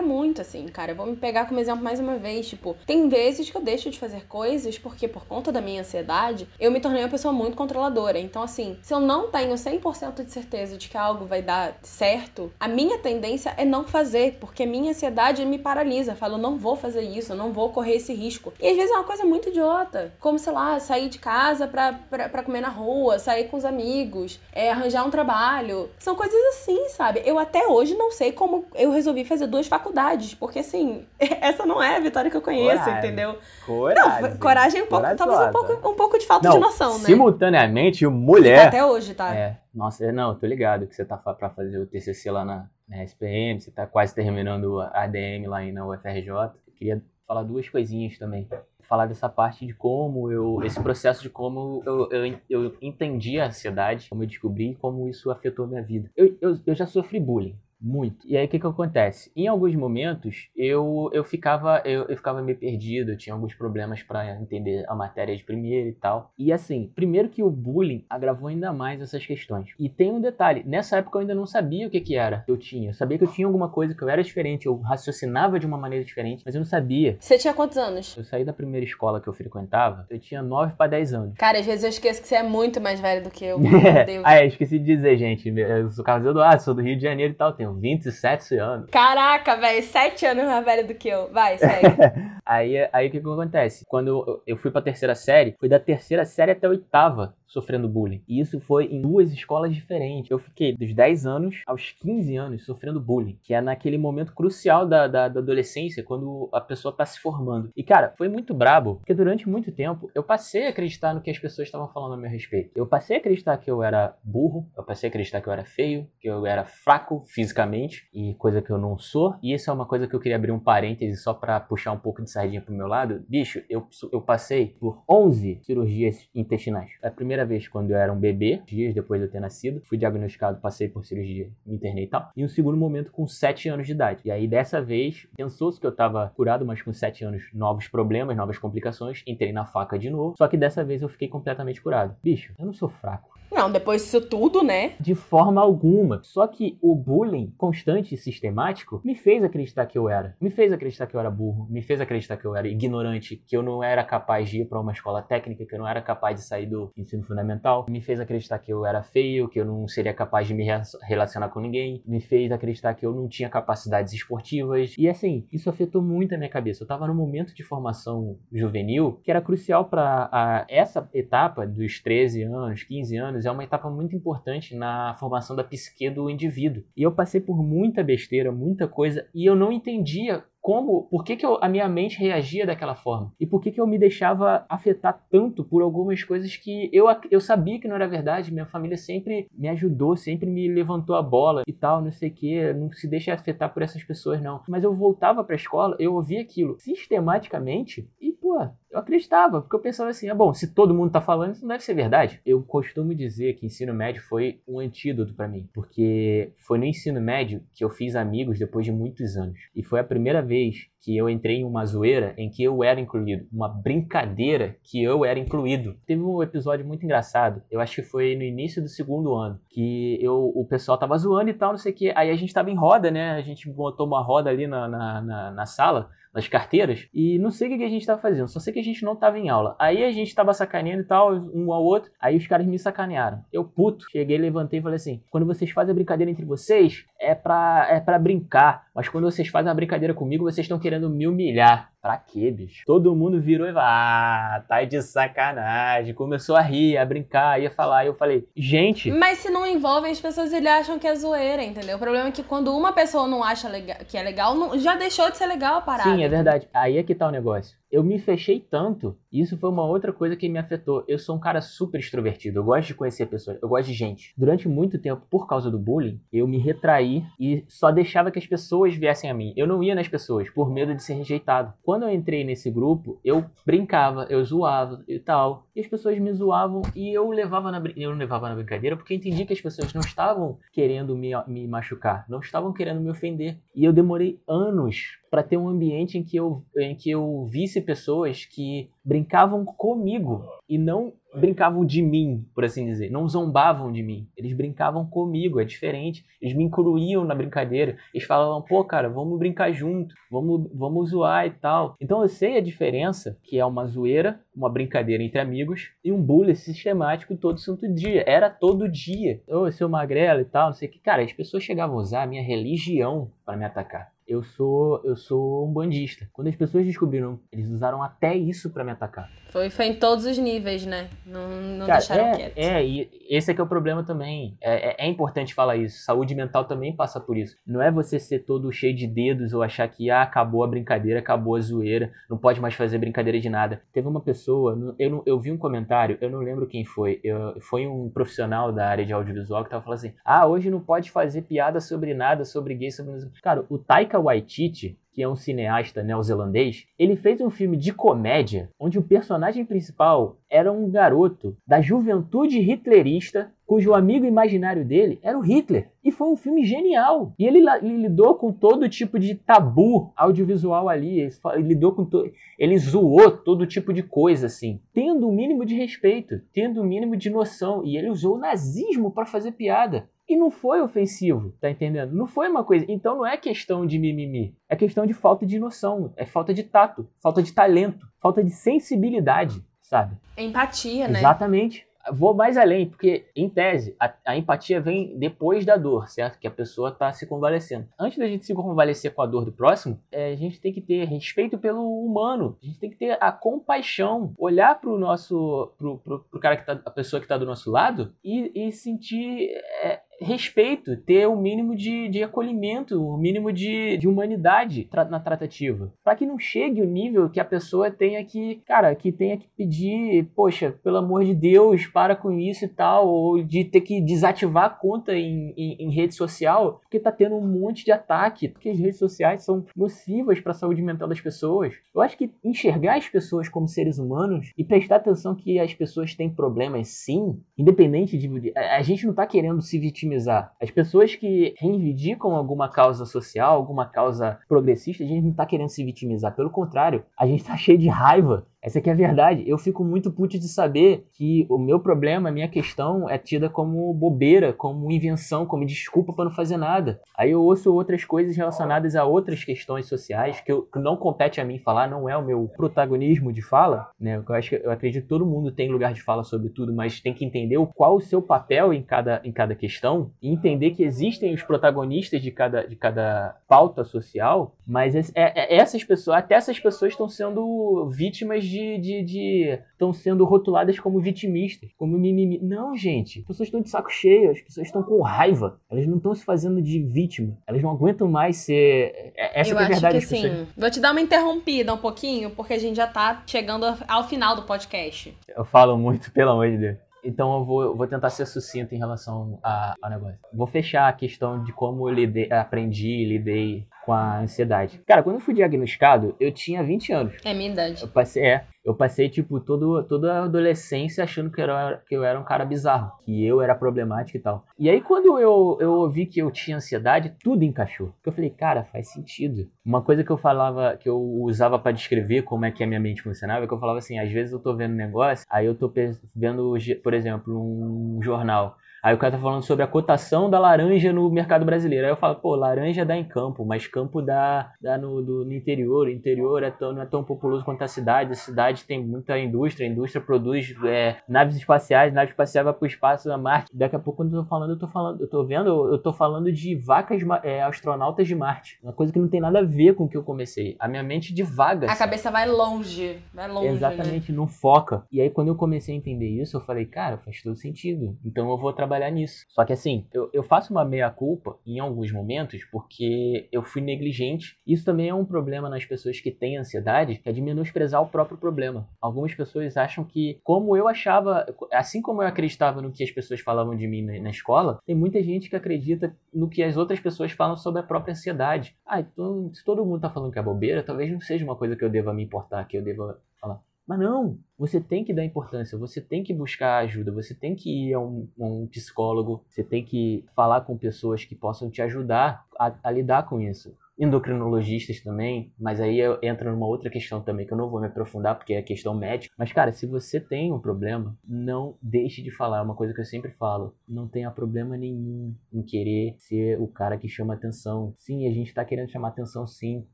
muito, 0.00 0.40
assim, 0.40 0.66
cara. 0.68 0.92
Eu 0.92 0.96
vou 0.96 1.06
me 1.06 1.16
pegar 1.16 1.46
como 1.46 1.58
exemplo 1.58 1.82
mais 1.82 1.98
uma 1.98 2.16
vez. 2.16 2.48
Tipo, 2.48 2.76
tem 2.86 3.08
vezes 3.08 3.50
que 3.50 3.56
eu 3.56 3.60
deixo 3.60 3.90
de 3.90 3.98
fazer 3.98 4.26
coisas 4.26 4.78
porque, 4.78 5.08
por 5.08 5.26
conta 5.26 5.50
da 5.50 5.60
minha 5.60 5.80
ansiedade, 5.80 6.48
eu 6.58 6.70
me 6.70 6.80
tornei 6.80 7.02
uma 7.02 7.08
pessoa 7.08 7.32
muito 7.32 7.56
controladora. 7.56 8.18
Então, 8.18 8.42
assim, 8.42 8.78
se 8.82 8.94
eu 8.94 9.00
não 9.00 9.28
tenho 9.28 9.54
100% 9.54 10.24
de 10.24 10.30
certeza 10.30 10.76
de 10.76 10.88
que 10.88 10.96
algo 10.96 11.26
vai 11.26 11.42
dar 11.42 11.76
certo, 11.82 12.52
a 12.60 12.68
minha 12.68 12.98
tendência 12.98 13.52
é 13.56 13.64
não 13.64 13.84
fazer, 13.84 14.36
porque 14.40 14.62
a 14.62 14.66
minha 14.66 14.90
ansiedade 14.90 15.44
me 15.44 15.58
paralisa. 15.58 16.12
Eu 16.12 16.16
falo, 16.16 16.34
eu 16.34 16.38
não 16.38 16.58
vou 16.58 16.76
fazer 16.76 17.02
isso, 17.02 17.32
eu 17.32 17.36
não 17.36 17.52
vou 17.52 17.70
correr 17.70 17.96
esse 17.96 18.14
risco. 18.14 18.52
E 18.60 18.68
às 18.68 18.76
vezes 18.76 18.90
é 18.90 18.94
uma 18.94 19.04
coisa 19.04 19.24
muito 19.24 19.48
idiota. 19.48 20.12
Como, 20.20 20.38
sei 20.38 20.52
lá, 20.52 20.78
sair 20.78 21.08
de 21.08 21.18
casa 21.18 21.66
pra, 21.66 21.92
pra, 22.08 22.28
pra 22.28 22.42
comer 22.42 22.60
na 22.60 22.68
rua, 22.68 23.18
sair 23.18 23.48
com 23.48 23.56
os 23.56 23.64
amigos, 23.64 24.38
é, 24.52 24.70
arranjar 24.70 25.04
um 25.04 25.10
trabalho. 25.10 25.90
São 25.98 26.14
coisas 26.14 26.38
assim, 26.54 26.88
sabe? 26.90 27.22
Eu 27.24 27.38
até 27.38 27.47
hoje 27.68 27.94
não 27.94 28.10
sei 28.10 28.32
como 28.32 28.66
eu 28.74 28.90
resolvi 28.90 29.24
fazer 29.24 29.46
duas 29.46 29.66
faculdades, 29.66 30.34
porque 30.34 30.58
assim, 30.58 31.06
essa 31.18 31.64
não 31.64 31.82
é 31.82 31.96
a 31.96 32.00
Vitória 32.00 32.30
que 32.30 32.36
eu 32.36 32.42
conheço, 32.42 32.84
coragem. 32.84 32.98
entendeu? 32.98 33.38
Coragem. 33.64 34.22
Não, 34.22 34.38
coragem 34.38 34.82
um 34.82 34.86
pouco, 34.86 35.16
talvez 35.16 35.40
um 35.40 35.52
pouco, 35.52 35.88
um 35.90 35.94
pouco 35.94 36.18
de 36.18 36.26
falta 36.26 36.48
não, 36.48 36.54
de 36.54 36.60
noção, 36.60 36.98
né? 36.98 37.04
Simultaneamente, 37.04 38.06
mulher. 38.06 38.68
Até 38.68 38.84
hoje, 38.84 39.14
tá? 39.14 39.34
É. 39.34 39.58
Nossa, 39.74 40.10
não, 40.12 40.34
tô 40.34 40.46
ligado 40.46 40.86
que 40.86 40.94
você 40.94 41.04
tá 41.04 41.16
pra 41.16 41.50
fazer 41.50 41.78
o 41.78 41.86
TCC 41.86 42.30
lá 42.30 42.44
na, 42.44 42.66
na 42.88 43.04
SPM, 43.04 43.60
você 43.60 43.70
tá 43.70 43.86
quase 43.86 44.14
terminando 44.14 44.80
a 44.80 45.04
ADM 45.04 45.46
lá 45.46 45.62
na 45.62 45.86
UFRJ. 45.86 46.28
Eu 46.28 46.72
queria 46.74 47.02
falar 47.26 47.42
duas 47.42 47.68
coisinhas 47.68 48.18
também 48.18 48.48
falar 48.88 49.06
dessa 49.06 49.28
parte 49.28 49.66
de 49.66 49.74
como 49.74 50.32
eu. 50.32 50.62
esse 50.64 50.82
processo 50.82 51.22
de 51.22 51.28
como 51.28 51.82
eu, 51.84 52.08
eu, 52.10 52.40
eu 52.48 52.76
entendi 52.80 53.38
a 53.38 53.46
ansiedade, 53.46 54.08
como 54.08 54.22
eu 54.22 54.26
descobri 54.26 54.74
como 54.80 55.06
isso 55.08 55.30
afetou 55.30 55.66
minha 55.66 55.82
vida. 55.82 56.10
Eu, 56.16 56.36
eu, 56.40 56.58
eu 56.66 56.74
já 56.74 56.86
sofri 56.86 57.20
bullying. 57.20 57.54
Muito. 57.80 58.26
E 58.26 58.36
aí 58.36 58.46
o 58.46 58.48
que 58.48 58.58
que 58.58 58.66
acontece? 58.66 59.30
Em 59.36 59.46
alguns 59.46 59.74
momentos 59.74 60.48
eu, 60.56 61.10
eu 61.12 61.24
ficava 61.24 61.82
eu, 61.84 62.04
eu 62.04 62.16
ficava 62.16 62.42
meio 62.42 62.58
perdido, 62.58 63.12
eu 63.12 63.16
tinha 63.16 63.34
alguns 63.34 63.54
problemas 63.54 64.02
para 64.02 64.40
entender 64.40 64.84
a 64.88 64.94
matéria 64.94 65.36
de 65.36 65.44
primeira 65.44 65.88
e 65.88 65.92
tal. 65.92 66.32
E 66.38 66.52
assim, 66.52 66.90
primeiro 66.94 67.28
que 67.28 67.42
o 67.42 67.50
bullying 67.50 68.04
agravou 68.08 68.48
ainda 68.48 68.72
mais 68.72 69.00
essas 69.00 69.24
questões. 69.24 69.70
E 69.78 69.88
tem 69.88 70.10
um 70.10 70.20
detalhe, 70.20 70.62
nessa 70.66 70.98
época 70.98 71.18
eu 71.18 71.20
ainda 71.20 71.34
não 71.34 71.46
sabia 71.46 71.86
o 71.86 71.90
que 71.90 72.00
que 72.00 72.16
era. 72.16 72.44
Eu 72.48 72.56
tinha, 72.56 72.90
eu 72.90 72.94
sabia 72.94 73.18
que 73.18 73.24
eu 73.24 73.32
tinha 73.32 73.46
alguma 73.46 73.68
coisa 73.68 73.94
que 73.94 74.02
eu 74.02 74.08
era 74.08 74.22
diferente, 74.22 74.66
eu 74.66 74.76
raciocinava 74.78 75.58
de 75.58 75.66
uma 75.66 75.78
maneira 75.78 76.04
diferente, 76.04 76.42
mas 76.44 76.54
eu 76.54 76.60
não 76.60 76.66
sabia. 76.66 77.16
Você 77.20 77.38
tinha 77.38 77.54
quantos 77.54 77.76
anos? 77.76 78.16
Eu 78.16 78.24
saí 78.24 78.44
da 78.44 78.52
primeira 78.52 78.84
escola 78.84 79.20
que 79.20 79.28
eu 79.28 79.32
frequentava, 79.32 80.06
eu 80.10 80.18
tinha 80.18 80.42
9 80.42 80.74
para 80.76 80.90
10 80.90 81.14
anos. 81.14 81.34
Cara, 81.38 81.58
às 81.58 81.66
vezes 81.66 81.84
eu 81.84 81.90
esqueço 81.90 82.20
que 82.20 82.28
você 82.28 82.36
é 82.36 82.42
muito 82.42 82.80
mais 82.80 83.00
velho 83.00 83.22
do 83.22 83.30
que 83.30 83.44
eu. 83.44 83.58
Meu 83.60 83.70
Deus. 83.80 84.22
ah, 84.24 84.36
é, 84.36 84.46
esqueci 84.46 84.78
de 84.78 84.84
dizer, 84.84 85.16
gente. 85.16 85.48
Eu 85.48 85.90
sou 85.90 86.04
Carlos 86.04 86.28
Eduardo, 86.28 86.62
sou 86.62 86.74
do 86.74 86.82
Rio 86.82 86.96
de 86.96 87.02
Janeiro 87.02 87.32
e 87.32 87.36
tal, 87.36 87.52
tenho 87.52 87.67
27 87.74 88.56
anos. 88.56 88.90
Caraca, 88.90 89.56
velho, 89.56 89.82
7 89.82 90.26
anos 90.26 90.44
mais 90.44 90.64
velho 90.64 90.86
do 90.86 90.94
que 90.94 91.08
eu. 91.08 91.32
Vai, 91.32 91.58
segue. 91.58 91.96
aí, 92.44 92.88
aí 92.92 93.08
o 93.08 93.10
que, 93.10 93.20
que 93.20 93.26
acontece? 93.26 93.84
Quando 93.86 94.42
eu, 94.46 94.56
fui 94.56 94.70
pra 94.70 94.82
terceira 94.82 95.14
série, 95.14 95.56
foi 95.58 95.68
da 95.68 95.78
terceira 95.78 96.24
série 96.24 96.52
até 96.52 96.66
a 96.66 96.70
oitava 96.70 97.34
sofrendo 97.48 97.88
bullying. 97.88 98.22
E 98.28 98.38
isso 98.38 98.60
foi 98.60 98.84
em 98.84 99.00
duas 99.00 99.32
escolas 99.32 99.74
diferentes. 99.74 100.30
Eu 100.30 100.38
fiquei 100.38 100.76
dos 100.76 100.94
10 100.94 101.26
anos 101.26 101.62
aos 101.66 101.90
15 101.92 102.36
anos 102.36 102.64
sofrendo 102.64 103.00
bullying, 103.00 103.38
que 103.42 103.54
é 103.54 103.60
naquele 103.60 103.98
momento 103.98 104.34
crucial 104.34 104.86
da, 104.86 105.08
da, 105.08 105.28
da 105.28 105.40
adolescência, 105.40 106.04
quando 106.04 106.48
a 106.52 106.60
pessoa 106.60 106.94
tá 106.94 107.04
se 107.04 107.18
formando. 107.18 107.70
E 107.74 107.82
cara, 107.82 108.14
foi 108.16 108.28
muito 108.28 108.54
brabo, 108.54 108.96
porque 108.96 109.14
durante 109.14 109.48
muito 109.48 109.72
tempo 109.72 110.10
eu 110.14 110.22
passei 110.22 110.66
a 110.66 110.70
acreditar 110.70 111.14
no 111.14 111.20
que 111.20 111.30
as 111.30 111.38
pessoas 111.38 111.66
estavam 111.66 111.88
falando 111.88 112.14
a 112.14 112.16
meu 112.16 112.30
respeito. 112.30 112.70
Eu 112.76 112.86
passei 112.86 113.16
a 113.16 113.18
acreditar 113.18 113.56
que 113.56 113.70
eu 113.70 113.82
era 113.82 114.14
burro, 114.22 114.68
eu 114.76 114.84
passei 114.84 115.08
a 115.08 115.10
acreditar 115.10 115.40
que 115.40 115.48
eu 115.48 115.52
era 115.52 115.64
feio, 115.64 116.06
que 116.20 116.28
eu 116.28 116.46
era 116.46 116.64
fraco 116.64 117.24
fisicamente, 117.26 118.08
e 118.12 118.34
coisa 118.34 118.60
que 118.60 118.70
eu 118.70 118.78
não 118.78 118.98
sou. 118.98 119.36
E 119.42 119.54
isso 119.54 119.70
é 119.70 119.72
uma 119.72 119.86
coisa 119.86 120.06
que 120.06 120.14
eu 120.14 120.20
queria 120.20 120.36
abrir 120.36 120.52
um 120.52 120.60
parêntese 120.60 121.16
só 121.16 121.32
para 121.32 121.58
puxar 121.58 121.92
um 121.92 121.98
pouco 121.98 122.22
de 122.22 122.30
sardinha 122.30 122.60
pro 122.60 122.74
meu 122.74 122.86
lado. 122.86 123.24
Bicho, 123.28 123.62
eu, 123.68 123.86
eu 124.12 124.20
passei 124.20 124.76
por 124.78 125.02
11 125.08 125.60
cirurgias 125.62 126.28
intestinais. 126.34 126.90
A 127.02 127.10
primeira 127.10 127.37
primeira 127.38 127.46
vez 127.46 127.68
quando 127.68 127.90
eu 127.90 127.96
era 127.96 128.12
um 128.12 128.18
bebê, 128.18 128.62
dias 128.66 128.94
depois 128.94 129.20
de 129.20 129.26
eu 129.26 129.30
ter 129.30 129.40
nascido. 129.40 129.80
Fui 129.84 129.96
diagnosticado, 129.96 130.60
passei 130.60 130.88
por 130.88 131.04
cirurgia, 131.04 131.50
me 131.64 131.76
internei 131.76 132.04
e 132.04 132.08
tal. 132.08 132.30
E 132.36 132.44
um 132.44 132.48
segundo 132.48 132.76
momento 132.76 133.12
com 133.12 133.26
7 133.26 133.68
anos 133.68 133.86
de 133.86 133.92
idade. 133.92 134.22
E 134.24 134.30
aí 134.30 134.48
dessa 134.48 134.80
vez, 134.82 135.26
pensou-se 135.36 135.78
que 135.78 135.86
eu 135.86 135.92
tava 135.92 136.32
curado, 136.34 136.64
mas 136.64 136.82
com 136.82 136.92
7 136.92 137.24
anos, 137.24 137.44
novos 137.52 137.86
problemas, 137.88 138.36
novas 138.36 138.58
complicações. 138.58 139.22
Entrei 139.26 139.52
na 139.52 139.64
faca 139.64 139.98
de 139.98 140.10
novo. 140.10 140.34
Só 140.36 140.48
que 140.48 140.56
dessa 140.56 140.82
vez 140.84 141.02
eu 141.02 141.08
fiquei 141.08 141.28
completamente 141.28 141.80
curado. 141.80 142.16
Bicho, 142.22 142.52
eu 142.58 142.66
não 142.66 142.72
sou 142.72 142.88
fraco. 142.88 143.37
Não, 143.50 143.70
depois 143.70 144.02
disso 144.02 144.20
tudo, 144.20 144.62
né? 144.62 144.92
De 145.00 145.14
forma 145.14 145.60
alguma. 145.60 146.20
Só 146.22 146.46
que 146.46 146.78
o 146.80 146.94
bullying 146.94 147.52
constante 147.56 148.14
e 148.14 148.18
sistemático 148.18 149.00
me 149.04 149.14
fez 149.14 149.42
acreditar 149.42 149.86
que 149.86 149.98
eu 149.98 150.08
era. 150.08 150.36
Me 150.40 150.50
fez 150.50 150.72
acreditar 150.72 151.06
que 151.06 151.14
eu 151.14 151.20
era 151.20 151.30
burro. 151.30 151.66
Me 151.70 151.82
fez 151.82 152.00
acreditar 152.00 152.36
que 152.36 152.44
eu 152.44 152.54
era 152.54 152.68
ignorante. 152.68 153.42
Que 153.46 153.56
eu 153.56 153.62
não 153.62 153.82
era 153.82 154.04
capaz 154.04 154.48
de 154.48 154.60
ir 154.60 154.64
para 154.66 154.80
uma 154.80 154.92
escola 154.92 155.22
técnica. 155.22 155.64
Que 155.64 155.74
eu 155.74 155.78
não 155.78 155.88
era 155.88 156.00
capaz 156.00 156.36
de 156.36 156.46
sair 156.46 156.66
do 156.66 156.92
ensino 156.96 157.24
fundamental. 157.24 157.86
Me 157.88 158.00
fez 158.00 158.20
acreditar 158.20 158.58
que 158.58 158.72
eu 158.72 158.84
era 158.84 159.02
feio. 159.02 159.48
Que 159.48 159.60
eu 159.60 159.64
não 159.64 159.88
seria 159.88 160.14
capaz 160.14 160.46
de 160.46 160.54
me 160.54 160.64
relacionar 161.02 161.48
com 161.48 161.60
ninguém. 161.60 162.02
Me 162.06 162.20
fez 162.20 162.52
acreditar 162.52 162.94
que 162.94 163.04
eu 163.04 163.14
não 163.14 163.28
tinha 163.28 163.48
capacidades 163.48 164.12
esportivas. 164.12 164.94
E 164.98 165.08
assim, 165.08 165.46
isso 165.50 165.70
afetou 165.70 166.02
muito 166.02 166.34
a 166.34 166.38
minha 166.38 166.50
cabeça. 166.50 166.82
Eu 166.82 166.86
tava 166.86 167.06
num 167.06 167.14
momento 167.14 167.54
de 167.54 167.62
formação 167.62 168.38
juvenil 168.52 169.20
que 169.24 169.30
era 169.30 169.40
crucial 169.40 169.86
para 169.86 170.66
essa 170.68 171.08
etapa 171.14 171.66
dos 171.66 172.00
13 172.00 172.42
anos, 172.42 172.82
15 172.82 173.16
anos 173.16 173.37
anos 173.38 173.46
é 173.46 173.50
uma 173.50 173.64
etapa 173.64 173.88
muito 173.88 174.14
importante 174.14 174.74
na 174.74 175.14
formação 175.18 175.54
da 175.54 175.64
psique 175.64 176.10
do 176.10 176.28
indivíduo. 176.28 176.82
E 176.96 177.02
eu 177.02 177.12
passei 177.12 177.40
por 177.40 177.62
muita 177.62 178.02
besteira, 178.02 178.50
muita 178.50 178.88
coisa, 178.88 179.26
e 179.34 179.48
eu 179.48 179.54
não 179.54 179.72
entendia 179.72 180.44
como, 180.60 181.04
por 181.04 181.24
que, 181.24 181.36
que 181.36 181.46
eu, 181.46 181.56
a 181.62 181.68
minha 181.68 181.88
mente 181.88 182.18
reagia 182.18 182.66
daquela 182.66 182.94
forma? 182.94 183.32
E 183.40 183.46
por 183.46 183.60
que, 183.60 183.70
que 183.70 183.80
eu 183.80 183.86
me 183.86 183.98
deixava 183.98 184.66
afetar 184.68 185.24
tanto 185.30 185.64
por 185.64 185.80
algumas 185.80 186.22
coisas 186.22 186.56
que 186.56 186.90
eu, 186.92 187.06
eu 187.30 187.40
sabia 187.40 187.80
que 187.80 187.88
não 187.88 187.94
era 187.94 188.06
verdade? 188.06 188.52
Minha 188.52 188.66
família 188.66 188.96
sempre 188.96 189.48
me 189.50 189.68
ajudou, 189.68 190.14
sempre 190.16 190.50
me 190.50 190.68
levantou 190.68 191.16
a 191.16 191.22
bola 191.22 191.62
e 191.66 191.72
tal, 191.72 192.02
não 192.02 192.10
sei 192.10 192.28
o 192.28 192.34
que, 192.34 192.72
não 192.74 192.92
se 192.92 193.08
deixa 193.08 193.32
afetar 193.32 193.72
por 193.72 193.82
essas 193.82 194.04
pessoas, 194.04 194.42
não. 194.42 194.60
Mas 194.68 194.84
eu 194.84 194.94
voltava 194.94 195.42
pra 195.42 195.56
escola, 195.56 195.96
eu 195.98 196.14
ouvia 196.14 196.42
aquilo 196.42 196.76
sistematicamente 196.80 198.06
e, 198.20 198.32
pô, 198.32 198.68
eu 198.90 198.98
acreditava, 198.98 199.60
porque 199.60 199.76
eu 199.76 199.80
pensava 199.80 200.10
assim, 200.10 200.28
ah, 200.28 200.34
bom, 200.34 200.52
se 200.54 200.72
todo 200.72 200.94
mundo 200.94 201.10
tá 201.10 201.20
falando, 201.20 201.52
isso 201.52 201.62
não 201.62 201.68
deve 201.68 201.84
ser 201.84 201.94
verdade. 201.94 202.40
Eu 202.44 202.62
costumo 202.62 203.14
dizer 203.14 203.54
que 203.54 203.66
ensino 203.66 203.92
médio 203.92 204.22
foi 204.22 204.60
um 204.66 204.78
antídoto 204.78 205.34
para 205.34 205.46
mim, 205.46 205.68
porque 205.74 206.52
foi 206.56 206.78
no 206.78 206.84
ensino 206.84 207.20
médio 207.20 207.62
que 207.74 207.84
eu 207.84 207.90
fiz 207.90 208.16
amigos 208.16 208.58
depois 208.58 208.86
de 208.86 208.92
muitos 208.92 209.36
anos. 209.36 209.58
E 209.74 209.82
foi 209.82 210.00
a 210.00 210.04
primeira 210.04 210.40
vez 210.40 210.88
que 211.00 211.16
eu 211.16 211.28
entrei 211.28 211.58
em 211.58 211.64
uma 211.64 211.84
zoeira 211.86 212.34
em 212.36 212.50
que 212.50 212.62
eu 212.62 212.82
era 212.82 213.00
incluído, 213.00 213.46
uma 213.52 213.68
brincadeira 213.68 214.76
que 214.82 215.02
eu 215.02 215.24
era 215.24 215.38
incluído. 215.38 215.96
Teve 216.06 216.22
um 216.22 216.42
episódio 216.42 216.86
muito 216.86 217.04
engraçado, 217.04 217.62
eu 217.70 217.80
acho 217.80 217.96
que 217.96 218.02
foi 218.02 218.34
no 218.36 218.42
início 218.42 218.82
do 218.82 218.88
segundo 218.88 219.34
ano, 219.34 219.60
que 219.68 220.18
eu, 220.22 220.52
o 220.54 220.66
pessoal 220.66 220.98
tava 220.98 221.16
zoando 221.16 221.50
e 221.50 221.54
tal, 221.54 221.70
não 221.70 221.78
sei 221.78 221.92
o 221.92 221.94
que, 221.94 222.12
aí 222.14 222.30
a 222.30 222.36
gente 222.36 222.52
tava 222.54 222.70
em 222.70 222.76
roda, 222.76 223.10
né, 223.10 223.32
a 223.32 223.40
gente 223.40 223.70
botou 223.70 224.06
uma 224.06 224.22
roda 224.22 224.50
ali 224.50 224.66
na, 224.66 224.88
na, 224.88 225.22
na, 225.22 225.50
na 225.52 225.66
sala, 225.66 226.10
nas 226.32 226.46
carteiras, 226.46 227.08
e 227.12 227.38
não 227.38 227.50
sei 227.50 227.68
o 227.68 227.78
que 227.78 227.84
a 227.84 227.88
gente 227.88 228.06
tava 228.06 228.20
fazendo, 228.20 228.48
só 228.48 228.60
sei 228.60 228.72
que 228.72 228.78
a 228.78 228.84
gente 228.84 229.04
não 229.04 229.16
tava 229.16 229.38
em 229.38 229.48
aula. 229.48 229.74
Aí 229.78 230.04
a 230.04 230.10
gente 230.10 230.34
tava 230.34 230.52
sacaneando 230.52 231.02
e 231.02 231.06
tal, 231.06 231.32
um 231.32 231.72
ao 231.72 231.82
outro, 231.82 232.10
aí 232.20 232.36
os 232.36 232.46
caras 232.46 232.66
me 232.66 232.78
sacanearam. 232.78 233.42
Eu, 233.52 233.64
puto, 233.64 234.04
cheguei, 234.10 234.38
levantei 234.38 234.78
e 234.78 234.82
falei 234.82 234.96
assim: 234.96 235.22
quando 235.30 235.46
vocês 235.46 235.70
fazem 235.70 235.92
a 235.92 235.94
brincadeira 235.94 236.30
entre 236.30 236.44
vocês, 236.44 237.04
é 237.20 237.34
pra, 237.34 237.86
é 237.90 238.00
pra 238.00 238.18
brincar, 238.18 238.86
mas 238.98 239.08
quando 239.08 239.30
vocês 239.30 239.46
fazem 239.46 239.70
a 239.70 239.74
brincadeira 239.74 240.12
comigo, 240.12 240.42
vocês 240.42 240.64
estão 240.64 240.76
querendo 240.76 241.08
me 241.08 241.24
humilhar. 241.24 241.92
Pra 242.08 242.16
quê, 242.16 242.50
bicho? 242.50 242.84
Todo 242.86 243.14
mundo 243.14 243.38
virou 243.38 243.68
e 243.68 243.72
ah, 243.76 244.64
tá 244.66 244.82
de 244.82 245.02
sacanagem. 245.02 246.14
Começou 246.14 246.56
a 246.56 246.62
rir, 246.62 246.96
a 246.96 247.04
brincar, 247.04 247.60
ia 247.60 247.70
falar. 247.70 248.04
E 248.04 248.06
eu 248.06 248.14
falei, 248.14 248.48
gente. 248.56 249.10
Mas 249.10 249.40
se 249.40 249.50
não 249.50 249.66
envolvem 249.66 250.10
as 250.10 250.18
pessoas, 250.18 250.50
eles 250.50 250.70
acham 250.70 250.98
que 250.98 251.06
é 251.06 251.14
zoeira, 251.14 251.62
entendeu? 251.62 251.96
O 251.96 252.00
problema 252.00 252.28
é 252.28 252.32
que 252.32 252.42
quando 252.42 252.74
uma 252.74 252.94
pessoa 252.94 253.26
não 253.26 253.44
acha 253.44 253.68
legal, 253.68 253.98
que 254.08 254.16
é 254.16 254.22
legal, 254.22 254.54
não, 254.54 254.78
já 254.78 254.94
deixou 254.94 255.30
de 255.30 255.36
ser 255.36 255.44
legal 255.44 255.74
a 255.74 255.80
parada. 255.82 256.08
Sim, 256.08 256.24
é 256.24 256.28
verdade. 256.30 256.66
Aí 256.72 256.96
é 256.96 257.02
que 257.02 257.14
tá 257.14 257.28
o 257.28 257.30
negócio 257.30 257.76
eu 257.90 258.04
me 258.04 258.18
fechei 258.18 258.60
tanto. 258.60 259.16
E 259.32 259.40
isso 259.40 259.56
foi 259.56 259.70
uma 259.70 259.84
outra 259.84 260.12
coisa 260.12 260.36
que 260.36 260.48
me 260.48 260.58
afetou. 260.58 261.04
Eu 261.08 261.18
sou 261.18 261.36
um 261.36 261.40
cara 261.40 261.60
super 261.60 261.98
extrovertido. 261.98 262.58
Eu 262.58 262.64
gosto 262.64 262.88
de 262.88 262.94
conhecer 262.94 263.26
pessoas. 263.26 263.58
Eu 263.60 263.68
gosto 263.68 263.86
de 263.86 263.94
gente. 263.94 264.32
Durante 264.36 264.68
muito 264.68 264.98
tempo, 264.98 265.26
por 265.30 265.46
causa 265.46 265.70
do 265.70 265.78
bullying, 265.78 266.20
eu 266.32 266.46
me 266.46 266.58
retraí 266.58 267.24
e 267.38 267.64
só 267.68 267.90
deixava 267.90 268.30
que 268.30 268.38
as 268.38 268.46
pessoas 268.46 268.94
viessem 268.94 269.30
a 269.30 269.34
mim. 269.34 269.52
Eu 269.56 269.66
não 269.66 269.82
ia 269.82 269.94
nas 269.94 270.08
pessoas 270.08 270.50
por 270.50 270.70
medo 270.70 270.94
de 270.94 271.02
ser 271.02 271.14
rejeitado. 271.14 271.72
Quando 271.82 271.97
eu 272.06 272.14
entrei 272.14 272.44
nesse 272.44 272.70
grupo, 272.70 273.18
eu 273.24 273.44
brincava, 273.64 274.26
eu 274.30 274.44
zoava 274.44 275.04
e 275.08 275.18
tal. 275.18 275.66
E 275.74 275.80
as 275.80 275.86
pessoas 275.86 276.18
me 276.18 276.32
zoavam 276.32 276.82
e 276.94 277.12
eu 277.12 277.30
levava 277.30 277.70
na, 277.70 277.82
eu 277.96 278.10
levava 278.12 278.48
na 278.48 278.54
brincadeira 278.54 278.96
porque 278.96 279.14
eu 279.14 279.16
entendi 279.16 279.44
que 279.44 279.52
as 279.52 279.60
pessoas 279.60 279.92
não 279.92 280.00
estavam 280.00 280.58
querendo 280.72 281.16
me, 281.16 281.30
me 281.46 281.66
machucar, 281.66 282.24
não 282.28 282.40
estavam 282.40 282.72
querendo 282.72 283.00
me 283.00 283.10
ofender. 283.10 283.58
E 283.74 283.84
eu 283.84 283.92
demorei 283.92 284.40
anos 284.46 285.18
para 285.30 285.42
ter 285.42 285.56
um 285.56 285.68
ambiente 285.68 286.18
em 286.18 286.24
que 286.24 286.36
eu, 286.36 286.64
em 286.76 286.94
que 286.94 287.10
eu 287.10 287.46
visse 287.50 287.80
pessoas 287.80 288.44
que 288.44 288.90
brincavam 289.08 289.64
comigo 289.64 290.44
e 290.68 290.76
não 290.76 291.14
brincavam 291.34 291.82
de 291.82 292.02
mim, 292.02 292.44
por 292.54 292.62
assim 292.62 292.84
dizer. 292.84 293.10
Não 293.10 293.26
zombavam 293.26 293.90
de 293.90 294.02
mim. 294.02 294.28
Eles 294.36 294.52
brincavam 294.52 295.06
comigo, 295.06 295.58
é 295.58 295.64
diferente. 295.64 296.26
Eles 296.42 296.54
me 296.54 296.64
incluíam 296.64 297.24
na 297.24 297.34
brincadeira. 297.34 297.96
Eles 298.12 298.26
falavam, 298.26 298.60
pô, 298.60 298.84
cara, 298.84 299.08
vamos 299.08 299.38
brincar 299.38 299.72
junto, 299.72 300.14
vamos, 300.30 300.70
vamos 300.74 301.08
zoar 301.08 301.46
e 301.46 301.50
tal. 301.52 301.96
Então 301.98 302.20
eu 302.20 302.28
sei 302.28 302.58
a 302.58 302.62
diferença 302.62 303.38
que 303.42 303.58
é 303.58 303.64
uma 303.64 303.86
zoeira, 303.86 304.40
uma 304.54 304.68
brincadeira 304.68 305.22
entre 305.22 305.40
amigos 305.40 305.90
e 306.04 306.12
um 306.12 306.22
bullying 306.22 306.54
sistemático 306.54 307.34
todo 307.34 307.58
santo 307.58 307.88
dia. 307.90 308.24
Era 308.26 308.50
todo 308.50 308.90
dia. 308.90 309.40
Ô, 309.48 309.60
oh, 309.60 309.72
seu 309.72 309.88
magrelo 309.88 310.42
e 310.42 310.44
tal, 310.44 310.66
não 310.66 310.74
sei 310.74 310.86
o 310.86 310.90
que. 310.90 310.98
Cara, 310.98 311.22
as 311.22 311.32
pessoas 311.32 311.64
chegavam 311.64 311.96
a 311.96 312.00
usar 312.02 312.24
a 312.24 312.26
minha 312.26 312.42
religião 312.42 313.30
para 313.46 313.56
me 313.56 313.64
atacar 313.64 314.12
eu 314.28 314.42
sou 314.42 315.00
eu 315.04 315.16
sou 315.16 315.66
um 315.66 315.72
bandista. 315.72 316.28
Quando 316.32 316.48
as 316.48 316.56
pessoas 316.56 316.84
descobriram, 316.84 317.40
eles 317.50 317.68
usaram 317.68 318.02
até 318.02 318.36
isso 318.36 318.70
para 318.70 318.84
me 318.84 318.92
atacar. 318.92 319.30
Foi, 319.50 319.70
foi 319.70 319.86
em 319.86 319.94
todos 319.94 320.26
os 320.26 320.36
níveis, 320.36 320.84
né? 320.84 321.08
Não, 321.24 321.48
não 321.48 321.86
Cara, 321.86 321.98
deixaram 321.98 322.24
é, 322.26 322.36
quieto. 322.36 322.58
É, 322.58 322.84
e 322.84 323.10
esse 323.30 323.50
é 323.50 323.54
que 323.54 323.60
é 323.60 323.64
o 323.64 323.66
problema 323.66 324.04
também. 324.04 324.56
É, 324.60 324.90
é, 324.90 325.06
é, 325.06 325.08
importante 325.08 325.54
falar 325.54 325.76
isso. 325.76 326.02
Saúde 326.04 326.34
mental 326.34 326.66
também 326.66 326.94
passa 326.94 327.18
por 327.18 327.36
isso. 327.36 327.56
Não 327.66 327.80
é 327.80 327.90
você 327.90 328.18
ser 328.18 328.40
todo 328.40 328.70
cheio 328.70 328.94
de 328.94 329.06
dedos 329.06 329.54
ou 329.54 329.62
achar 329.62 329.88
que 329.88 330.10
ah, 330.10 330.22
acabou 330.22 330.62
a 330.62 330.68
brincadeira, 330.68 331.20
acabou 331.20 331.56
a 331.56 331.60
zoeira, 331.60 332.12
não 332.28 332.36
pode 332.36 332.60
mais 332.60 332.74
fazer 332.74 332.98
brincadeira 332.98 333.40
de 333.40 333.48
nada. 333.48 333.80
Teve 333.92 334.06
uma 334.06 334.20
pessoa, 334.20 334.94
eu, 334.98 335.22
eu 335.24 335.40
vi 335.40 335.50
um 335.50 335.56
comentário, 335.56 336.18
eu 336.20 336.30
não 336.30 336.40
lembro 336.40 336.66
quem 336.66 336.84
foi, 336.84 337.18
eu, 337.24 337.58
foi 337.60 337.86
um 337.86 338.10
profissional 338.10 338.70
da 338.70 338.86
área 338.86 339.06
de 339.06 339.12
audiovisual 339.12 339.64
que 339.64 339.70
tava 339.70 339.82
falando 339.82 339.98
assim: 339.98 340.14
ah, 340.24 340.46
hoje 340.46 340.70
não 340.70 340.80
pode 340.80 341.10
fazer 341.10 341.42
piada 341.42 341.80
sobre 341.80 342.12
nada, 342.12 342.44
sobre 342.44 342.74
gay, 342.74 342.90
sobre. 342.90 343.12
Cara, 343.42 343.64
o 343.70 343.78
Taika 343.78 344.17
Taika 344.18 344.20
Waititi, 344.20 344.98
que 345.12 345.22
é 345.22 345.28
um 345.28 345.36
cineasta 345.36 346.02
neozelandês, 346.02 346.86
ele 346.98 347.16
fez 347.16 347.40
um 347.40 347.50
filme 347.50 347.76
de 347.76 347.92
comédia 347.92 348.70
onde 348.78 348.98
o 348.98 349.02
personagem 349.02 349.64
principal 349.64 350.36
era 350.50 350.72
um 350.72 350.90
garoto 350.90 351.56
da 351.66 351.80
juventude 351.80 352.58
hitlerista 352.58 353.52
cujo 353.66 353.92
amigo 353.92 354.24
imaginário 354.24 354.84
dele 354.84 355.18
era 355.22 355.36
o 355.36 355.42
Hitler. 355.42 355.90
E 356.02 356.10
foi 356.10 356.28
um 356.28 356.36
filme 356.36 356.64
genial. 356.64 357.34
E 357.38 357.44
ele, 357.44 357.58
ele 357.82 357.96
lidou 357.98 358.34
com 358.36 358.50
todo 358.50 358.88
tipo 358.88 359.18
de 359.18 359.34
tabu 359.34 360.10
audiovisual 360.16 360.88
ali. 360.88 361.20
Ele, 361.20 361.62
lidou 361.62 361.92
com 361.92 362.04
to... 362.04 362.30
ele 362.58 362.78
zoou 362.78 363.30
todo 363.30 363.66
tipo 363.66 363.92
de 363.92 364.02
coisa 364.02 364.46
assim, 364.46 364.80
tendo 364.94 365.26
o 365.26 365.30
um 365.30 365.34
mínimo 365.34 365.66
de 365.66 365.74
respeito, 365.74 366.40
tendo 366.52 366.80
o 366.80 366.82
um 366.82 366.86
mínimo 366.86 367.16
de 367.16 367.28
noção. 367.28 367.84
E 367.84 367.96
ele 367.96 368.08
usou 368.08 368.36
o 368.36 368.40
nazismo 368.40 369.10
para 369.10 369.26
fazer 369.26 369.52
piada. 369.52 370.08
E 370.28 370.36
não 370.36 370.50
foi 370.50 370.80
ofensivo, 370.82 371.54
tá 371.60 371.70
entendendo? 371.70 372.12
Não 372.12 372.26
foi 372.26 372.48
uma 372.48 372.62
coisa. 372.62 372.84
Então 372.88 373.16
não 373.16 373.26
é 373.26 373.36
questão 373.36 373.86
de 373.86 373.98
mimimi. 373.98 374.54
É 374.68 374.76
questão 374.76 375.06
de 375.06 375.14
falta 375.14 375.46
de 375.46 375.58
noção, 375.58 376.12
é 376.16 376.26
falta 376.26 376.52
de 376.52 376.62
tato, 376.62 377.08
falta 377.22 377.42
de 377.42 377.52
talento, 377.52 378.06
falta 378.20 378.44
de 378.44 378.50
sensibilidade, 378.50 379.64
sabe? 379.80 380.16
Empatia, 380.36 381.08
né? 381.08 381.20
Exatamente 381.20 381.88
vou 382.12 382.34
mais 382.34 382.56
além, 382.56 382.88
porque, 382.88 383.26
em 383.34 383.48
tese, 383.48 383.94
a, 383.98 384.12
a, 384.24 384.36
empatia 384.36 384.80
vem 384.80 385.18
depois 385.18 385.64
da 385.64 385.76
dor, 385.76 386.08
certo? 386.08 386.38
Que 386.38 386.46
a 386.46 386.50
pessoa 386.50 386.90
está 386.90 387.12
se 387.12 387.26
convalescendo. 387.26 387.88
Antes 387.98 388.18
da 388.18 388.26
gente 388.26 388.44
se 388.44 388.54
convalescer 388.54 389.10
com 389.10 389.22
a 389.22 389.26
dor 389.26 389.44
do 389.44 389.52
próximo, 389.52 390.00
é, 390.10 390.32
a 390.32 390.36
gente 390.36 390.60
tem 390.60 390.72
que 390.72 390.80
ter 390.80 391.04
respeito 391.04 391.58
pelo 391.58 391.82
humano. 392.04 392.56
A 392.62 392.66
gente 392.66 392.78
tem 392.78 392.90
que 392.90 392.96
ter 392.96 393.16
a 393.20 393.32
compaixão, 393.32 394.32
olhar 394.38 394.80
para 394.80 394.90
o 394.90 394.98
nosso, 394.98 395.72
pro, 395.78 395.98
pro, 395.98 396.20
pro, 396.20 396.40
cara 396.40 396.56
que 396.56 396.66
tá, 396.66 396.80
a 396.84 396.90
pessoa 396.90 397.20
que 397.20 397.24
está 397.24 397.36
do 397.36 397.46
nosso 397.46 397.70
lado 397.70 398.14
e, 398.22 398.50
e 398.54 398.72
sentir 398.72 399.50
é, 399.82 400.00
respeito, 400.20 400.96
ter 400.96 401.26
o 401.26 401.36
mínimo 401.36 401.76
de, 401.76 402.08
de 402.08 402.22
acolhimento, 402.22 403.02
o 403.02 403.16
mínimo 403.16 403.52
de, 403.52 403.96
de 403.96 404.08
humanidade 404.08 404.84
tra 404.84 405.04
na 405.04 405.20
tratativa. 405.20 405.92
Para 406.02 406.16
que 406.16 406.26
não 406.26 406.38
chegue 406.38 406.82
o 406.82 406.86
nível 406.86 407.30
que 407.30 407.40
a 407.40 407.44
pessoa 407.44 407.90
tenha 407.90 408.24
que, 408.24 408.56
cara, 408.66 408.94
que 408.94 409.12
tenha 409.12 409.36
que 409.36 409.46
pedir, 409.56 410.28
poxa, 410.34 410.74
pelo 410.82 410.96
amor 410.96 411.24
de 411.24 411.34
Deus, 411.34 411.86
para 411.86 412.16
com 412.16 412.32
isso 412.32 412.64
e 412.64 412.68
tal, 412.68 413.08
ou 413.08 413.42
de 413.42 413.64
ter 413.64 413.80
que 413.80 414.00
desativar 414.00 414.64
a 414.64 414.70
conta 414.70 415.14
em, 415.14 415.54
em, 415.56 415.76
em 415.80 415.90
rede 415.90 416.14
social, 416.14 416.80
porque 416.82 416.98
tá 416.98 417.12
tendo 417.12 417.36
um 417.36 417.46
monte 417.46 417.84
de 417.84 417.92
ataque, 417.92 418.48
porque 418.48 418.70
as 418.70 418.78
redes 418.78 418.98
sociais 418.98 419.44
são 419.44 419.64
nocivas 419.76 420.40
para 420.40 420.52
a 420.52 420.54
saúde 420.54 420.82
mental 420.82 421.08
das 421.08 421.20
pessoas. 421.20 421.74
Eu 421.94 422.00
acho 422.00 422.16
que 422.16 422.30
enxergar 422.44 422.96
as 422.96 423.08
pessoas 423.08 423.48
como 423.48 423.68
seres 423.68 423.98
humanos 423.98 424.52
e 424.56 424.64
prestar 424.64 424.96
atenção 424.96 425.34
que 425.34 425.58
as 425.58 425.74
pessoas 425.74 426.14
têm 426.14 426.28
problemas 426.28 426.88
sim, 426.88 427.40
independente 427.56 428.18
de. 428.18 428.52
A 428.56 428.82
gente 428.82 429.06
não 429.06 429.14
tá 429.14 429.26
querendo 429.26 429.60
se 429.62 429.78
vitimizar 429.78 430.07
vitimizar. 430.08 430.52
As 430.60 430.70
pessoas 430.70 431.14
que 431.14 431.54
reivindicam 431.58 432.34
alguma 432.34 432.68
causa 432.68 433.04
social, 433.04 433.54
alguma 433.54 433.86
causa 433.86 434.38
progressista, 434.48 435.04
a 435.04 435.06
gente 435.06 435.22
não 435.22 435.30
está 435.30 435.44
querendo 435.44 435.68
se 435.68 435.84
vitimizar. 435.84 436.34
Pelo 436.34 436.50
contrário, 436.50 437.04
a 437.16 437.26
gente 437.26 437.40
está 437.40 437.56
cheio 437.58 437.78
de 437.78 437.88
raiva 437.88 438.46
essa 438.60 438.80
aqui 438.80 438.90
é 438.90 438.92
a 438.92 438.96
verdade. 438.96 439.44
Eu 439.46 439.56
fico 439.56 439.84
muito 439.84 440.10
puto 440.10 440.38
de 440.38 440.48
saber 440.48 441.06
que 441.12 441.46
o 441.48 441.58
meu 441.58 441.78
problema, 441.78 442.28
a 442.28 442.32
minha 442.32 442.48
questão 442.48 443.08
é 443.08 443.16
tida 443.16 443.48
como 443.48 443.92
bobeira, 443.94 444.52
como 444.52 444.90
invenção, 444.90 445.46
como 445.46 445.64
desculpa 445.64 446.12
para 446.12 446.24
não 446.24 446.32
fazer 446.32 446.56
nada. 446.56 447.00
Aí 447.16 447.30
eu 447.30 447.42
ouço 447.42 447.72
outras 447.72 448.04
coisas 448.04 448.36
relacionadas 448.36 448.96
a 448.96 449.04
outras 449.04 449.44
questões 449.44 449.86
sociais 449.86 450.40
que, 450.40 450.50
eu, 450.50 450.62
que 450.62 450.78
não 450.78 450.96
compete 450.96 451.40
a 451.40 451.44
mim 451.44 451.58
falar, 451.58 451.88
não 451.88 452.08
é 452.08 452.16
o 452.16 452.24
meu 452.24 452.48
protagonismo 452.56 453.32
de 453.32 453.42
fala, 453.42 453.90
né? 453.98 454.22
Eu 454.28 454.34
acho 454.34 454.50
que 454.50 454.56
eu 454.56 454.70
acredito 454.70 455.02
que 455.02 455.08
todo 455.08 455.24
mundo 455.24 455.52
tem 455.52 455.70
lugar 455.70 455.94
de 455.94 456.02
fala 456.02 456.24
sobre 456.24 456.48
tudo, 456.48 456.74
mas 456.74 457.00
tem 457.00 457.14
que 457.14 457.24
entender 457.24 457.58
qual 457.74 457.96
o 457.96 458.00
seu 458.00 458.20
papel 458.20 458.72
em 458.72 458.82
cada, 458.82 459.20
em 459.24 459.32
cada 459.32 459.54
questão 459.54 459.97
e 460.22 460.30
entender 460.30 460.70
que 460.72 460.82
existem 460.82 461.34
os 461.34 461.42
protagonistas 461.42 462.20
de 462.20 462.30
cada, 462.30 462.66
de 462.66 462.76
cada 462.76 463.36
pauta 463.48 463.84
social, 463.84 464.54
mas 464.66 464.94
é, 464.94 465.02
é, 465.14 465.56
essas 465.56 465.82
pessoas, 465.82 466.18
até 466.18 466.34
essas 466.34 466.58
pessoas 466.60 466.92
estão 466.92 467.08
sendo 467.08 467.88
vítimas 467.88 468.44
de. 468.44 469.58
estão 469.72 469.92
sendo 469.92 470.24
rotuladas 470.24 470.78
como 470.78 471.00
vitimistas, 471.00 471.70
como 471.76 471.98
mimimi. 471.98 472.38
Não, 472.42 472.76
gente. 472.76 473.20
As 473.20 473.26
pessoas 473.26 473.46
estão 473.48 473.60
de 473.62 473.70
saco 473.70 473.90
cheio, 473.90 474.30
as 474.30 474.40
pessoas 474.40 474.66
estão 474.66 474.82
com 474.82 475.00
raiva. 475.00 475.58
Elas 475.70 475.86
não 475.86 475.96
estão 475.96 476.14
se 476.14 476.24
fazendo 476.24 476.60
de 476.60 476.82
vítima. 476.82 477.36
Elas 477.46 477.62
não 477.62 477.70
aguentam 477.70 478.08
mais 478.08 478.36
ser. 478.36 479.12
É, 479.16 479.40
essa 479.40 479.52
Eu 479.52 479.58
é 479.58 479.64
a 479.64 479.68
verdade. 479.68 479.98
Que, 480.00 480.06
sim. 480.06 480.22
Pessoas... 480.22 480.48
Vou 480.56 480.70
te 480.70 480.80
dar 480.80 480.92
uma 480.92 481.00
interrompida 481.00 481.72
um 481.72 481.78
pouquinho, 481.78 482.30
porque 482.30 482.52
a 482.52 482.58
gente 482.58 482.76
já 482.76 482.86
tá 482.86 483.22
chegando 483.26 483.64
ao 483.86 484.04
final 484.06 484.36
do 484.36 484.42
podcast. 484.42 485.16
Eu 485.28 485.44
falo 485.44 485.78
muito, 485.78 486.10
pelo 486.12 486.32
amor 486.32 486.50
de 486.50 486.58
Deus. 486.58 486.87
Então 487.04 487.38
eu 487.38 487.44
vou, 487.44 487.62
eu 487.62 487.76
vou 487.76 487.86
tentar 487.86 488.10
ser 488.10 488.26
sucinto 488.26 488.74
em 488.74 488.78
relação 488.78 489.38
ao 489.42 489.90
negócio. 489.90 490.18
Vou 490.32 490.46
fechar 490.46 490.88
a 490.88 490.92
questão 490.92 491.42
de 491.42 491.52
como 491.52 491.88
eu 491.88 491.94
lidei, 491.94 492.30
aprendi, 492.32 493.04
lidei 493.04 493.66
com 493.84 493.92
a 493.92 494.20
ansiedade. 494.20 494.82
Cara, 494.86 495.02
quando 495.02 495.16
eu 495.16 495.20
fui 495.20 495.34
diagnosticado, 495.34 496.14
eu 496.20 496.30
tinha 496.32 496.62
20 496.62 496.92
anos. 496.92 497.14
É 497.24 497.32
minha 497.32 497.50
idade. 497.50 497.80
Eu 497.80 497.88
passei, 497.88 498.22
é, 498.22 498.44
eu 498.68 498.74
passei, 498.74 499.08
tipo, 499.08 499.40
todo, 499.40 499.82
toda 499.84 500.12
a 500.12 500.24
adolescência 500.24 501.02
achando 501.02 501.30
que 501.30 501.40
eu, 501.40 501.44
era, 501.44 501.82
que 501.88 501.96
eu 501.96 502.04
era 502.04 502.20
um 502.20 502.22
cara 502.22 502.44
bizarro, 502.44 502.92
que 503.02 503.24
eu 503.24 503.40
era 503.40 503.54
problemático 503.54 504.18
e 504.18 504.20
tal. 504.20 504.44
E 504.58 504.68
aí, 504.68 504.82
quando 504.82 505.18
eu, 505.18 505.56
eu 505.58 505.72
ouvi 505.72 506.04
que 506.04 506.20
eu 506.20 506.30
tinha 506.30 506.58
ansiedade, 506.58 507.14
tudo 507.24 507.44
encaixou. 507.44 507.88
Porque 507.88 508.10
eu 508.10 508.12
falei, 508.12 508.28
cara, 508.28 508.64
faz 508.64 508.92
sentido. 508.92 509.48
Uma 509.64 509.80
coisa 509.80 510.04
que 510.04 510.10
eu 510.10 510.18
falava, 510.18 510.76
que 510.76 510.86
eu 510.86 511.00
usava 511.00 511.58
para 511.58 511.72
descrever 511.72 512.22
como 512.22 512.44
é 512.44 512.50
que 512.50 512.62
a 512.62 512.66
minha 512.66 512.78
mente 512.78 513.00
funcionava, 513.00 513.46
é 513.46 513.48
que 513.48 513.54
eu 513.54 513.58
falava 513.58 513.78
assim, 513.78 513.98
às 513.98 514.12
vezes 514.12 514.34
eu 514.34 514.38
tô 514.38 514.54
vendo 514.54 514.74
um 514.74 514.76
negócio, 514.76 515.24
aí 515.30 515.46
eu 515.46 515.54
tô 515.54 515.72
vendo, 516.14 516.54
por 516.82 516.92
exemplo, 516.92 517.40
um 517.40 518.02
jornal. 518.02 518.58
Aí 518.88 518.94
o 518.94 518.98
cara 518.98 519.12
tá 519.12 519.18
falando 519.18 519.42
sobre 519.42 519.62
a 519.62 519.66
cotação 519.66 520.30
da 520.30 520.38
laranja 520.38 520.94
no 520.94 521.10
mercado 521.10 521.44
brasileiro. 521.44 521.84
Aí 521.84 521.92
eu 521.92 521.96
falo, 521.96 522.14
pô, 522.14 522.34
laranja 522.34 522.86
dá 522.86 522.96
em 522.96 523.04
campo, 523.04 523.44
mas 523.44 523.66
campo 523.66 524.00
dá, 524.00 524.54
dá 524.58 524.78
no, 524.78 525.02
do, 525.02 525.26
no 525.26 525.32
interior. 525.34 525.88
O 525.88 525.90
interior 525.90 526.42
é 526.42 526.50
tão, 526.50 526.72
não 526.72 526.80
é 526.80 526.86
tão 526.86 527.04
populoso 527.04 527.44
quanto 527.44 527.60
a 527.60 527.68
cidade. 527.68 528.12
A 528.12 528.14
cidade 528.14 528.64
tem 528.64 528.82
muita 528.82 529.18
indústria, 529.18 529.68
a 529.68 529.70
indústria 529.70 530.02
produz 530.02 530.54
é, 530.64 530.96
naves 531.06 531.36
espaciais, 531.36 531.92
nave 531.92 532.12
espacial 532.12 532.46
vai 532.46 532.54
pro 532.54 532.66
espaço, 532.66 533.12
a 533.12 533.18
Marte. 533.18 533.54
Daqui 533.54 533.76
a 533.76 533.78
pouco, 533.78 533.98
quando 533.98 534.16
eu 534.16 534.22
tô 534.22 534.26
falando, 534.26 534.50
eu 534.52 534.58
tô 534.58 534.66
falando, 534.66 535.00
eu 535.02 535.06
tô 535.06 535.22
vendo, 535.22 535.70
eu 535.70 535.78
tô 535.78 535.92
falando 535.92 536.32
de 536.32 536.54
vacas 536.54 537.02
é, 537.24 537.42
astronautas 537.42 538.08
de 538.08 538.14
Marte. 538.14 538.58
Uma 538.62 538.72
coisa 538.72 538.90
que 538.90 538.98
não 538.98 539.08
tem 539.08 539.20
nada 539.20 539.40
a 539.40 539.44
ver 539.44 539.74
com 539.74 539.84
o 539.84 539.88
que 539.88 539.98
eu 539.98 540.02
comecei. 540.02 540.56
A 540.58 540.66
minha 540.66 540.82
mente 540.82 541.12
divaga. 541.12 541.70
A 541.70 541.76
cabeça 541.76 542.10
vai 542.10 542.26
longe, 542.26 543.02
vai 543.12 543.30
longe. 543.30 543.48
Exatamente, 543.48 544.12
não 544.12 544.26
foca. 544.26 544.82
E 544.90 544.98
aí, 544.98 545.10
quando 545.10 545.28
eu 545.28 545.34
comecei 545.34 545.74
a 545.74 545.76
entender 545.76 546.08
isso, 546.08 546.38
eu 546.38 546.40
falei, 546.40 546.64
cara, 546.64 546.96
faz 546.96 547.20
todo 547.20 547.36
sentido. 547.36 547.98
Então 548.02 548.30
eu 548.30 548.38
vou 548.38 548.50
trabalhar 548.54 548.77
trabalhar 548.78 548.90
nisso. 548.90 549.26
Só 549.28 549.44
que 549.44 549.52
assim, 549.52 549.86
eu, 549.92 550.08
eu 550.12 550.22
faço 550.22 550.52
uma 550.52 550.64
meia-culpa 550.64 551.36
em 551.44 551.58
alguns 551.58 551.90
momentos 551.92 552.44
porque 552.50 553.28
eu 553.32 553.42
fui 553.42 553.60
negligente. 553.60 554.38
Isso 554.46 554.64
também 554.64 554.88
é 554.88 554.94
um 554.94 555.04
problema 555.04 555.48
nas 555.48 555.64
pessoas 555.64 556.00
que 556.00 556.10
têm 556.10 556.38
ansiedade, 556.38 556.96
que 556.96 557.08
é 557.08 557.12
de 557.12 557.20
menosprezar 557.20 557.82
o 557.82 557.88
próprio 557.88 558.16
problema. 558.16 558.68
Algumas 558.80 559.14
pessoas 559.14 559.56
acham 559.56 559.84
que, 559.84 560.20
como 560.22 560.56
eu 560.56 560.68
achava, 560.68 561.26
assim 561.52 561.82
como 561.82 562.02
eu 562.02 562.06
acreditava 562.06 562.62
no 562.62 562.72
que 562.72 562.84
as 562.84 562.90
pessoas 562.90 563.20
falavam 563.20 563.56
de 563.56 563.66
mim 563.66 563.82
na, 563.82 563.98
na 564.00 564.10
escola, 564.10 564.60
tem 564.64 564.74
muita 564.74 565.02
gente 565.02 565.28
que 565.28 565.36
acredita 565.36 565.94
no 566.14 566.28
que 566.28 566.42
as 566.42 566.56
outras 566.56 566.80
pessoas 566.80 567.12
falam 567.12 567.36
sobre 567.36 567.60
a 567.60 567.64
própria 567.64 567.92
ansiedade. 567.92 568.56
Ah, 568.64 568.80
então 568.80 569.30
se 569.34 569.44
todo 569.44 569.64
mundo 569.64 569.80
tá 569.80 569.90
falando 569.90 570.12
que 570.12 570.18
é 570.18 570.22
bobeira, 570.22 570.62
talvez 570.62 570.90
não 570.90 571.00
seja 571.00 571.24
uma 571.24 571.36
coisa 571.36 571.56
que 571.56 571.64
eu 571.64 571.70
deva 571.70 571.92
me 571.92 572.04
importar, 572.04 572.46
que 572.46 572.56
eu 572.56 572.62
deva 572.62 573.00
falar. 573.20 573.40
Mas 573.68 573.78
não, 573.78 574.18
você 574.38 574.58
tem 574.58 574.82
que 574.82 574.94
dar 574.94 575.04
importância, 575.04 575.58
você 575.58 575.78
tem 575.78 576.02
que 576.02 576.14
buscar 576.14 576.64
ajuda, 576.64 576.90
você 576.90 577.14
tem 577.14 577.36
que 577.36 577.68
ir 577.68 577.74
a 577.74 577.80
um, 577.80 578.08
um 578.18 578.46
psicólogo, 578.46 579.22
você 579.28 579.44
tem 579.44 579.62
que 579.62 580.06
falar 580.16 580.40
com 580.40 580.56
pessoas 580.56 581.04
que 581.04 581.14
possam 581.14 581.50
te 581.50 581.60
ajudar 581.60 582.24
a, 582.38 582.54
a 582.64 582.70
lidar 582.70 583.06
com 583.06 583.20
isso 583.20 583.54
endocrinologistas 583.78 584.80
também, 584.80 585.32
mas 585.38 585.60
aí 585.60 585.78
eu 585.78 585.98
entro 586.02 586.30
numa 586.32 586.46
outra 586.46 586.68
questão 586.68 587.00
também 587.00 587.26
que 587.26 587.32
eu 587.32 587.38
não 587.38 587.48
vou 587.48 587.60
me 587.60 587.68
aprofundar 587.68 588.18
porque 588.18 588.34
é 588.34 588.42
questão 588.42 588.74
médica. 588.74 589.14
Mas 589.16 589.32
cara, 589.32 589.52
se 589.52 589.66
você 589.66 590.00
tem 590.00 590.32
um 590.32 590.40
problema, 590.40 590.98
não 591.06 591.56
deixe 591.62 592.02
de 592.02 592.10
falar. 592.10 592.38
É 592.38 592.42
uma 592.42 592.56
coisa 592.56 592.74
que 592.74 592.80
eu 592.80 592.84
sempre 592.84 593.12
falo. 593.12 593.54
Não 593.68 593.86
tenha 593.86 594.10
problema 594.10 594.56
nenhum 594.56 595.14
em 595.32 595.42
querer 595.42 595.94
ser 595.98 596.40
o 596.40 596.48
cara 596.48 596.76
que 596.76 596.88
chama 596.88 597.14
atenção. 597.14 597.72
Sim, 597.76 598.06
a 598.08 598.10
gente 598.10 598.34
tá 598.34 598.44
querendo 598.44 598.70
chamar 598.70 598.88
atenção 598.88 599.26
sim. 599.26 599.64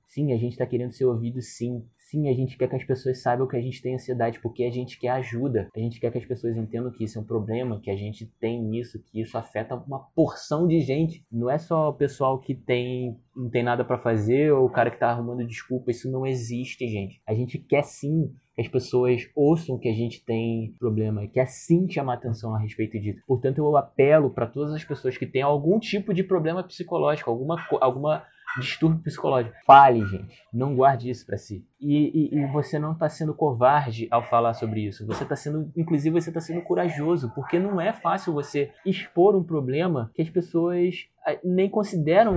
Sim, 0.06 0.32
a 0.32 0.36
gente 0.36 0.56
tá 0.56 0.66
querendo 0.66 0.92
ser 0.92 1.06
ouvido 1.06 1.40
sim. 1.40 1.82
Sim, 2.14 2.28
a 2.28 2.32
gente 2.32 2.56
quer 2.56 2.68
que 2.68 2.76
as 2.76 2.84
pessoas 2.84 3.20
saibam 3.20 3.48
que 3.48 3.56
a 3.56 3.60
gente 3.60 3.82
tem 3.82 3.96
ansiedade 3.96 4.38
porque 4.38 4.62
a 4.62 4.70
gente 4.70 5.00
quer 5.00 5.08
ajuda. 5.08 5.68
A 5.74 5.80
gente 5.80 5.98
quer 5.98 6.12
que 6.12 6.18
as 6.18 6.24
pessoas 6.24 6.56
entendam 6.56 6.92
que 6.92 7.02
isso 7.02 7.18
é 7.18 7.20
um 7.20 7.24
problema, 7.24 7.80
que 7.80 7.90
a 7.90 7.96
gente 7.96 8.24
tem 8.38 8.78
isso, 8.78 9.02
que 9.02 9.20
isso 9.20 9.36
afeta 9.36 9.74
uma 9.74 9.98
porção 10.14 10.68
de 10.68 10.80
gente. 10.80 11.26
Não 11.30 11.50
é 11.50 11.58
só 11.58 11.88
o 11.88 11.92
pessoal 11.92 12.38
que 12.38 12.54
tem 12.54 13.18
não 13.34 13.50
tem 13.50 13.64
nada 13.64 13.84
para 13.84 13.98
fazer 13.98 14.52
ou 14.52 14.64
o 14.64 14.70
cara 14.70 14.92
que 14.92 14.98
tá 15.00 15.10
arrumando 15.10 15.44
desculpa. 15.44 15.90
Isso 15.90 16.08
não 16.08 16.24
existe, 16.24 16.86
gente. 16.86 17.20
A 17.26 17.34
gente 17.34 17.58
quer 17.58 17.82
sim 17.82 18.32
que 18.54 18.60
as 18.60 18.68
pessoas 18.68 19.28
ouçam 19.34 19.76
que 19.76 19.88
a 19.88 19.92
gente 19.92 20.24
tem 20.24 20.72
problema, 20.78 21.26
quer 21.26 21.46
sim 21.46 21.90
chamar 21.90 22.14
atenção 22.14 22.54
a 22.54 22.60
respeito 22.60 22.96
disso. 23.00 23.20
Portanto, 23.26 23.58
eu 23.58 23.76
apelo 23.76 24.30
para 24.30 24.46
todas 24.46 24.72
as 24.72 24.84
pessoas 24.84 25.18
que 25.18 25.26
têm 25.26 25.42
algum 25.42 25.80
tipo 25.80 26.14
de 26.14 26.22
problema 26.22 26.62
psicológico, 26.62 27.28
alguma, 27.28 27.56
alguma 27.80 28.24
distúrbio 28.60 29.02
psicológico. 29.02 29.54
Fale, 29.66 30.04
gente. 30.06 30.36
Não 30.52 30.74
guarde 30.74 31.10
isso 31.10 31.26
para 31.26 31.36
si. 31.36 31.66
E, 31.84 32.32
e, 32.32 32.38
e 32.38 32.46
você 32.46 32.78
não 32.78 32.92
está 32.92 33.08
sendo 33.10 33.34
covarde 33.34 34.08
ao 34.10 34.22
falar 34.22 34.54
sobre 34.54 34.80
isso. 34.80 35.06
Você 35.06 35.22
está 35.22 35.36
sendo, 35.36 35.70
inclusive, 35.76 36.18
você 36.18 36.30
está 36.30 36.40
sendo 36.40 36.62
corajoso, 36.62 37.30
porque 37.34 37.58
não 37.58 37.78
é 37.78 37.92
fácil 37.92 38.32
você 38.32 38.70
expor 38.86 39.36
um 39.36 39.44
problema 39.44 40.10
que 40.14 40.22
as 40.22 40.30
pessoas 40.30 41.06
nem 41.42 41.68
consideram 41.68 42.36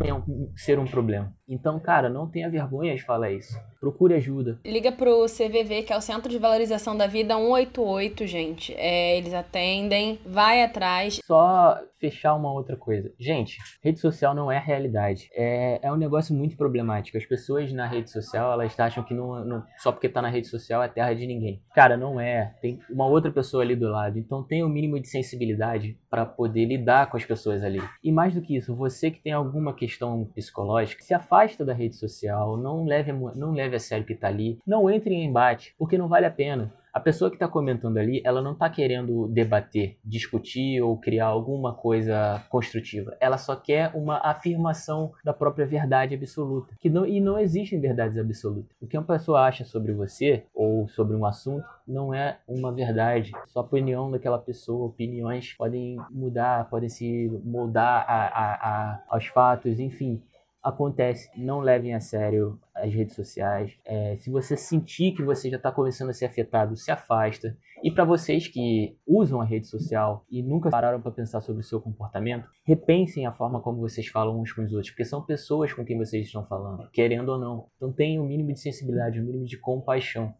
ser 0.56 0.80
um 0.80 0.86
problema. 0.86 1.34
Então, 1.48 1.80
cara, 1.80 2.10
não 2.10 2.28
tenha 2.28 2.50
vergonha 2.50 2.96
de 2.96 3.04
falar 3.04 3.32
isso. 3.32 3.58
Procure 3.80 4.14
ajuda. 4.16 4.60
Liga 4.66 4.92
pro 4.92 5.26
CVV, 5.26 5.84
que 5.84 5.94
é 5.94 5.98
o 5.98 6.02
Centro 6.02 6.30
de 6.30 6.38
Valorização 6.38 6.96
da 6.96 7.08
Vida 7.08 7.36
188, 7.36 8.26
gente. 8.26 8.74
É, 8.76 9.18
eles 9.18 9.34
atendem, 9.34 10.20
vai 10.26 10.64
atrás. 10.64 11.20
Só 11.26 11.78
fechar 12.00 12.36
uma 12.36 12.52
outra 12.52 12.76
coisa. 12.76 13.12
Gente, 13.20 13.58
rede 13.82 14.00
social 14.00 14.34
não 14.34 14.52
é 14.52 14.60
realidade. 14.60 15.30
É, 15.34 15.80
é 15.82 15.92
um 15.92 15.98
negócio 15.98 16.36
muito 16.36 16.56
problemático. 16.56 17.18
As 17.18 17.26
pessoas 17.26 17.72
na 17.72 17.88
rede 17.88 18.10
social, 18.10 18.52
elas 18.52 18.78
acham 18.80 19.04
que 19.04 19.14
não, 19.14 19.37
não, 19.46 19.64
só 19.78 19.92
porque 19.92 20.10
tá 20.10 20.22
na 20.22 20.30
rede 20.30 20.48
social 20.48 20.84
é 20.84 20.88
terra 20.88 21.14
de 21.14 21.26
ninguém. 21.26 21.62
Cara, 21.74 21.98
não 21.98 22.20
é. 22.20 22.56
Tem 22.62 22.80
uma 22.90 23.06
outra 23.06 23.32
pessoa 23.32 23.64
ali 23.64 23.76
do 23.76 23.90
lado. 23.90 24.18
Então 24.18 24.44
tenha 24.44 24.66
o 24.66 24.70
um 24.70 24.72
mínimo 24.72 25.00
de 25.00 25.08
sensibilidade 25.08 25.98
para 26.10 26.26
poder 26.26 26.66
lidar 26.66 27.10
com 27.10 27.18
as 27.18 27.26
pessoas 27.26 27.64
ali. 27.64 27.82
E 28.04 28.12
mais 28.12 28.34
do 28.34 28.42
que 28.42 28.56
isso, 28.56 28.76
você 28.76 29.12
que 29.12 29.22
tem 29.22 29.34
alguma 29.34 29.74
questão 29.74 30.26
psicológica, 30.36 31.04
se 31.04 31.14
afasta 31.14 31.66
da 31.66 31.74
rede 31.74 31.96
social, 31.96 32.58
não 32.58 32.86
leve, 32.86 33.12
não 33.12 33.52
leve 33.52 33.76
a 33.76 33.80
sério 33.80 34.06
que 34.06 34.16
tá 34.16 34.28
ali, 34.28 34.60
não 34.66 34.90
entre 34.90 35.14
em 35.14 35.26
embate, 35.26 35.74
porque 35.78 35.98
não 35.98 36.08
vale 36.08 36.26
a 36.26 36.32
pena. 36.32 36.74
A 36.98 37.00
pessoa 37.00 37.30
que 37.30 37.36
está 37.36 37.48
comentando 37.48 37.98
ali, 37.98 38.24
ela 38.26 38.42
não 38.42 38.54
está 38.54 38.68
querendo 38.72 39.28
debater, 39.28 40.00
discutir 40.04 40.82
ou 40.82 40.98
criar 40.98 41.28
alguma 41.28 41.72
coisa 41.72 42.44
construtiva. 42.50 43.16
Ela 43.20 43.38
só 43.38 43.56
quer 43.56 43.92
uma 43.94 44.18
afirmação 44.18 45.12
da 45.24 45.32
própria 45.32 45.68
verdade 45.68 46.16
absoluta. 46.16 46.74
Que 46.80 46.90
não, 46.90 47.06
e 47.06 47.22
não 47.22 47.38
existem 47.38 47.80
verdades 47.80 48.18
absolutas. 48.18 48.76
O 48.82 48.88
que 48.88 48.98
uma 48.98 49.06
pessoa 49.06 49.42
acha 49.42 49.64
sobre 49.64 49.94
você 49.94 50.46
ou 50.56 50.88
sobre 50.88 51.16
um 51.16 51.24
assunto 51.24 51.68
não 51.88 52.16
é 52.16 52.40
uma 52.48 52.72
verdade. 52.72 53.32
Só 53.46 53.60
a 53.60 53.64
opinião 53.64 54.10
daquela 54.10 54.40
pessoa, 54.40 54.88
opiniões 54.88 55.54
podem 55.54 55.98
mudar, 56.10 56.68
podem 56.68 56.90
se 56.90 57.30
moldar 57.46 58.08
a, 58.10 58.26
a, 58.26 58.54
a, 58.56 59.04
aos 59.08 59.28
fatos, 59.28 59.80
enfim 59.80 60.20
acontece, 60.68 61.30
não 61.36 61.60
levem 61.60 61.94
a 61.94 62.00
sério 62.00 62.60
as 62.76 62.94
redes 62.94 63.16
sociais. 63.16 63.72
É, 63.86 64.16
se 64.18 64.30
você 64.30 64.56
sentir 64.56 65.14
que 65.14 65.24
você 65.24 65.50
já 65.50 65.58
está 65.58 65.72
começando 65.72 66.10
a 66.10 66.14
ser 66.14 66.26
afetado, 66.26 66.76
se 66.76 66.92
afasta. 66.92 67.58
E 67.84 67.92
para 67.92 68.04
vocês 68.04 68.48
que 68.48 68.98
usam 69.06 69.40
a 69.40 69.46
rede 69.46 69.68
social 69.68 70.26
e 70.30 70.42
nunca 70.42 70.70
pararam 70.70 71.02
para 71.02 71.12
pensar 71.12 71.42
sobre 71.42 71.62
o 71.62 71.66
seu 71.66 71.80
comportamento, 71.80 72.50
repensem 72.64 73.26
a 73.26 73.32
forma 73.32 73.62
como 73.62 73.80
vocês 73.80 74.08
falam 74.08 74.40
uns 74.40 74.52
com 74.52 74.64
os 74.64 74.74
outros, 74.74 74.92
porque 74.92 75.06
são 75.06 75.22
pessoas 75.22 75.74
com 75.74 75.86
quem 75.86 75.98
vocês 75.98 76.26
estão 76.26 76.46
falando, 76.46 76.90
querendo 76.92 77.30
ou 77.30 77.40
não. 77.40 77.68
Então 77.76 77.92
tenham 77.92 78.24
o 78.24 78.26
um 78.26 78.30
mínimo 78.30 78.52
de 78.52 78.60
sensibilidade, 78.60 79.20
o 79.20 79.24
um 79.24 79.26
mínimo 79.26 79.46
de 79.46 79.58
compaixão. 79.58 80.34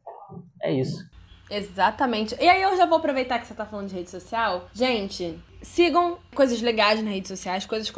É 0.62 0.72
isso. 0.74 1.10
Exatamente. 1.50 2.36
E 2.40 2.48
aí 2.48 2.62
eu 2.62 2.76
já 2.78 2.86
vou 2.86 2.98
aproveitar 2.98 3.40
que 3.40 3.48
você 3.48 3.54
tá 3.54 3.66
falando 3.66 3.88
de 3.88 3.96
rede 3.96 4.10
social. 4.10 4.68
Gente, 4.74 5.38
sigam 5.62 6.18
coisas 6.36 6.62
legais 6.62 7.02
nas 7.02 7.14
redes 7.14 7.28
sociais, 7.28 7.66
coisas 7.66 7.90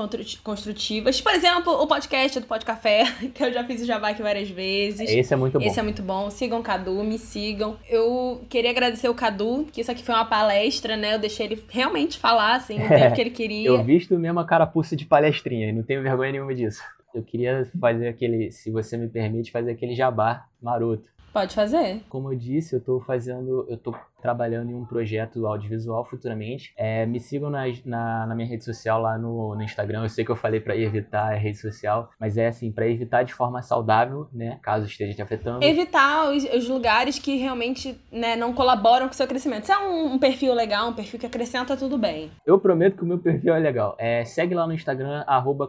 construtivas. 0.43 1.21
Por 1.21 1.33
exemplo, 1.33 1.73
o 1.73 1.87
podcast 1.87 2.39
do 2.39 2.45
Pod 2.45 2.65
Café, 2.65 3.03
que 3.33 3.43
eu 3.43 3.51
já 3.51 3.63
fiz 3.63 3.81
o 3.81 3.85
jabá 3.85 4.09
aqui 4.09 4.21
várias 4.21 4.49
vezes. 4.49 5.09
Esse 5.09 5.33
é 5.33 5.37
muito 5.37 5.59
bom. 5.59 5.65
Esse 5.65 5.79
é 5.79 5.83
muito 5.83 6.01
bom. 6.01 6.29
Sigam 6.29 6.59
o 6.59 6.63
Cadu, 6.63 7.03
me 7.03 7.17
sigam. 7.17 7.77
Eu 7.89 8.41
queria 8.49 8.71
agradecer 8.71 9.09
o 9.09 9.13
Cadu, 9.13 9.67
que 9.71 9.81
isso 9.81 9.91
aqui 9.91 10.03
foi 10.03 10.15
uma 10.15 10.25
palestra, 10.25 10.95
né? 10.95 11.15
Eu 11.15 11.19
deixei 11.19 11.45
ele 11.45 11.63
realmente 11.69 12.17
falar, 12.17 12.55
assim, 12.55 12.75
o 12.83 12.87
tempo 12.87 13.15
que 13.15 13.21
ele 13.21 13.31
queria. 13.31 13.69
eu 13.69 13.83
visto 13.83 14.17
mesmo 14.17 14.39
a 14.39 14.45
carapuça 14.45 14.95
de 14.95 15.05
palestrinha 15.05 15.69
e 15.69 15.71
não 15.71 15.83
tenho 15.83 16.01
vergonha 16.01 16.31
nenhuma 16.31 16.53
disso. 16.53 16.81
Eu 17.13 17.23
queria 17.23 17.67
fazer 17.79 18.07
aquele, 18.07 18.51
se 18.51 18.69
você 18.69 18.95
me 18.95 19.07
permite, 19.07 19.51
fazer 19.51 19.71
aquele 19.71 19.95
jabá 19.95 20.45
maroto. 20.61 21.09
Pode 21.31 21.53
fazer. 21.53 22.03
Como 22.09 22.31
eu 22.31 22.37
disse, 22.37 22.75
eu 22.75 22.81
tô 22.81 22.99
fazendo, 23.01 23.65
eu 23.69 23.77
tô 23.77 23.93
trabalhando 24.21 24.71
em 24.71 24.75
um 24.75 24.85
projeto 24.85 25.45
audiovisual 25.45 26.05
futuramente. 26.05 26.73
É, 26.77 27.05
me 27.05 27.19
sigam 27.19 27.49
na, 27.49 27.63
na, 27.85 28.27
na, 28.27 28.35
minha 28.35 28.47
rede 28.47 28.63
social 28.63 29.01
lá 29.01 29.17
no, 29.17 29.55
no 29.55 29.63
Instagram. 29.63 30.03
Eu 30.03 30.09
sei 30.09 30.25
que 30.25 30.31
eu 30.31 30.35
falei 30.35 30.59
para 30.59 30.75
evitar 30.75 31.33
a 31.33 31.35
rede 31.35 31.57
social, 31.57 32.09
mas 32.19 32.37
é 32.37 32.47
assim, 32.47 32.71
para 32.71 32.87
evitar 32.87 33.23
de 33.23 33.33
forma 33.33 33.61
saudável, 33.61 34.27
né? 34.33 34.59
Caso 34.61 34.85
esteja 34.85 35.13
te 35.13 35.21
afetando. 35.21 35.63
Evitar 35.63 36.31
os, 36.31 36.43
os 36.43 36.67
lugares 36.67 37.19
que 37.19 37.35
realmente 37.37 37.99
né, 38.11 38.35
não 38.35 38.53
colaboram 38.53 39.07
com 39.07 39.13
o 39.13 39.15
seu 39.15 39.27
crescimento. 39.27 39.65
Se 39.65 39.71
é 39.71 39.77
um, 39.77 40.13
um, 40.13 40.19
perfil 40.19 40.53
legal, 40.53 40.89
um 40.89 40.93
perfil 40.93 41.19
que 41.19 41.25
acrescenta, 41.25 41.75
tudo 41.77 41.97
bem. 41.97 42.31
Eu 42.45 42.59
prometo 42.59 42.97
que 42.97 43.03
o 43.03 43.07
meu 43.07 43.17
perfil 43.17 43.53
é 43.53 43.59
legal. 43.59 43.95
É, 43.97 44.23
segue 44.25 44.53
lá 44.53 44.65
no 44.67 44.73
Instagram, 44.73 45.23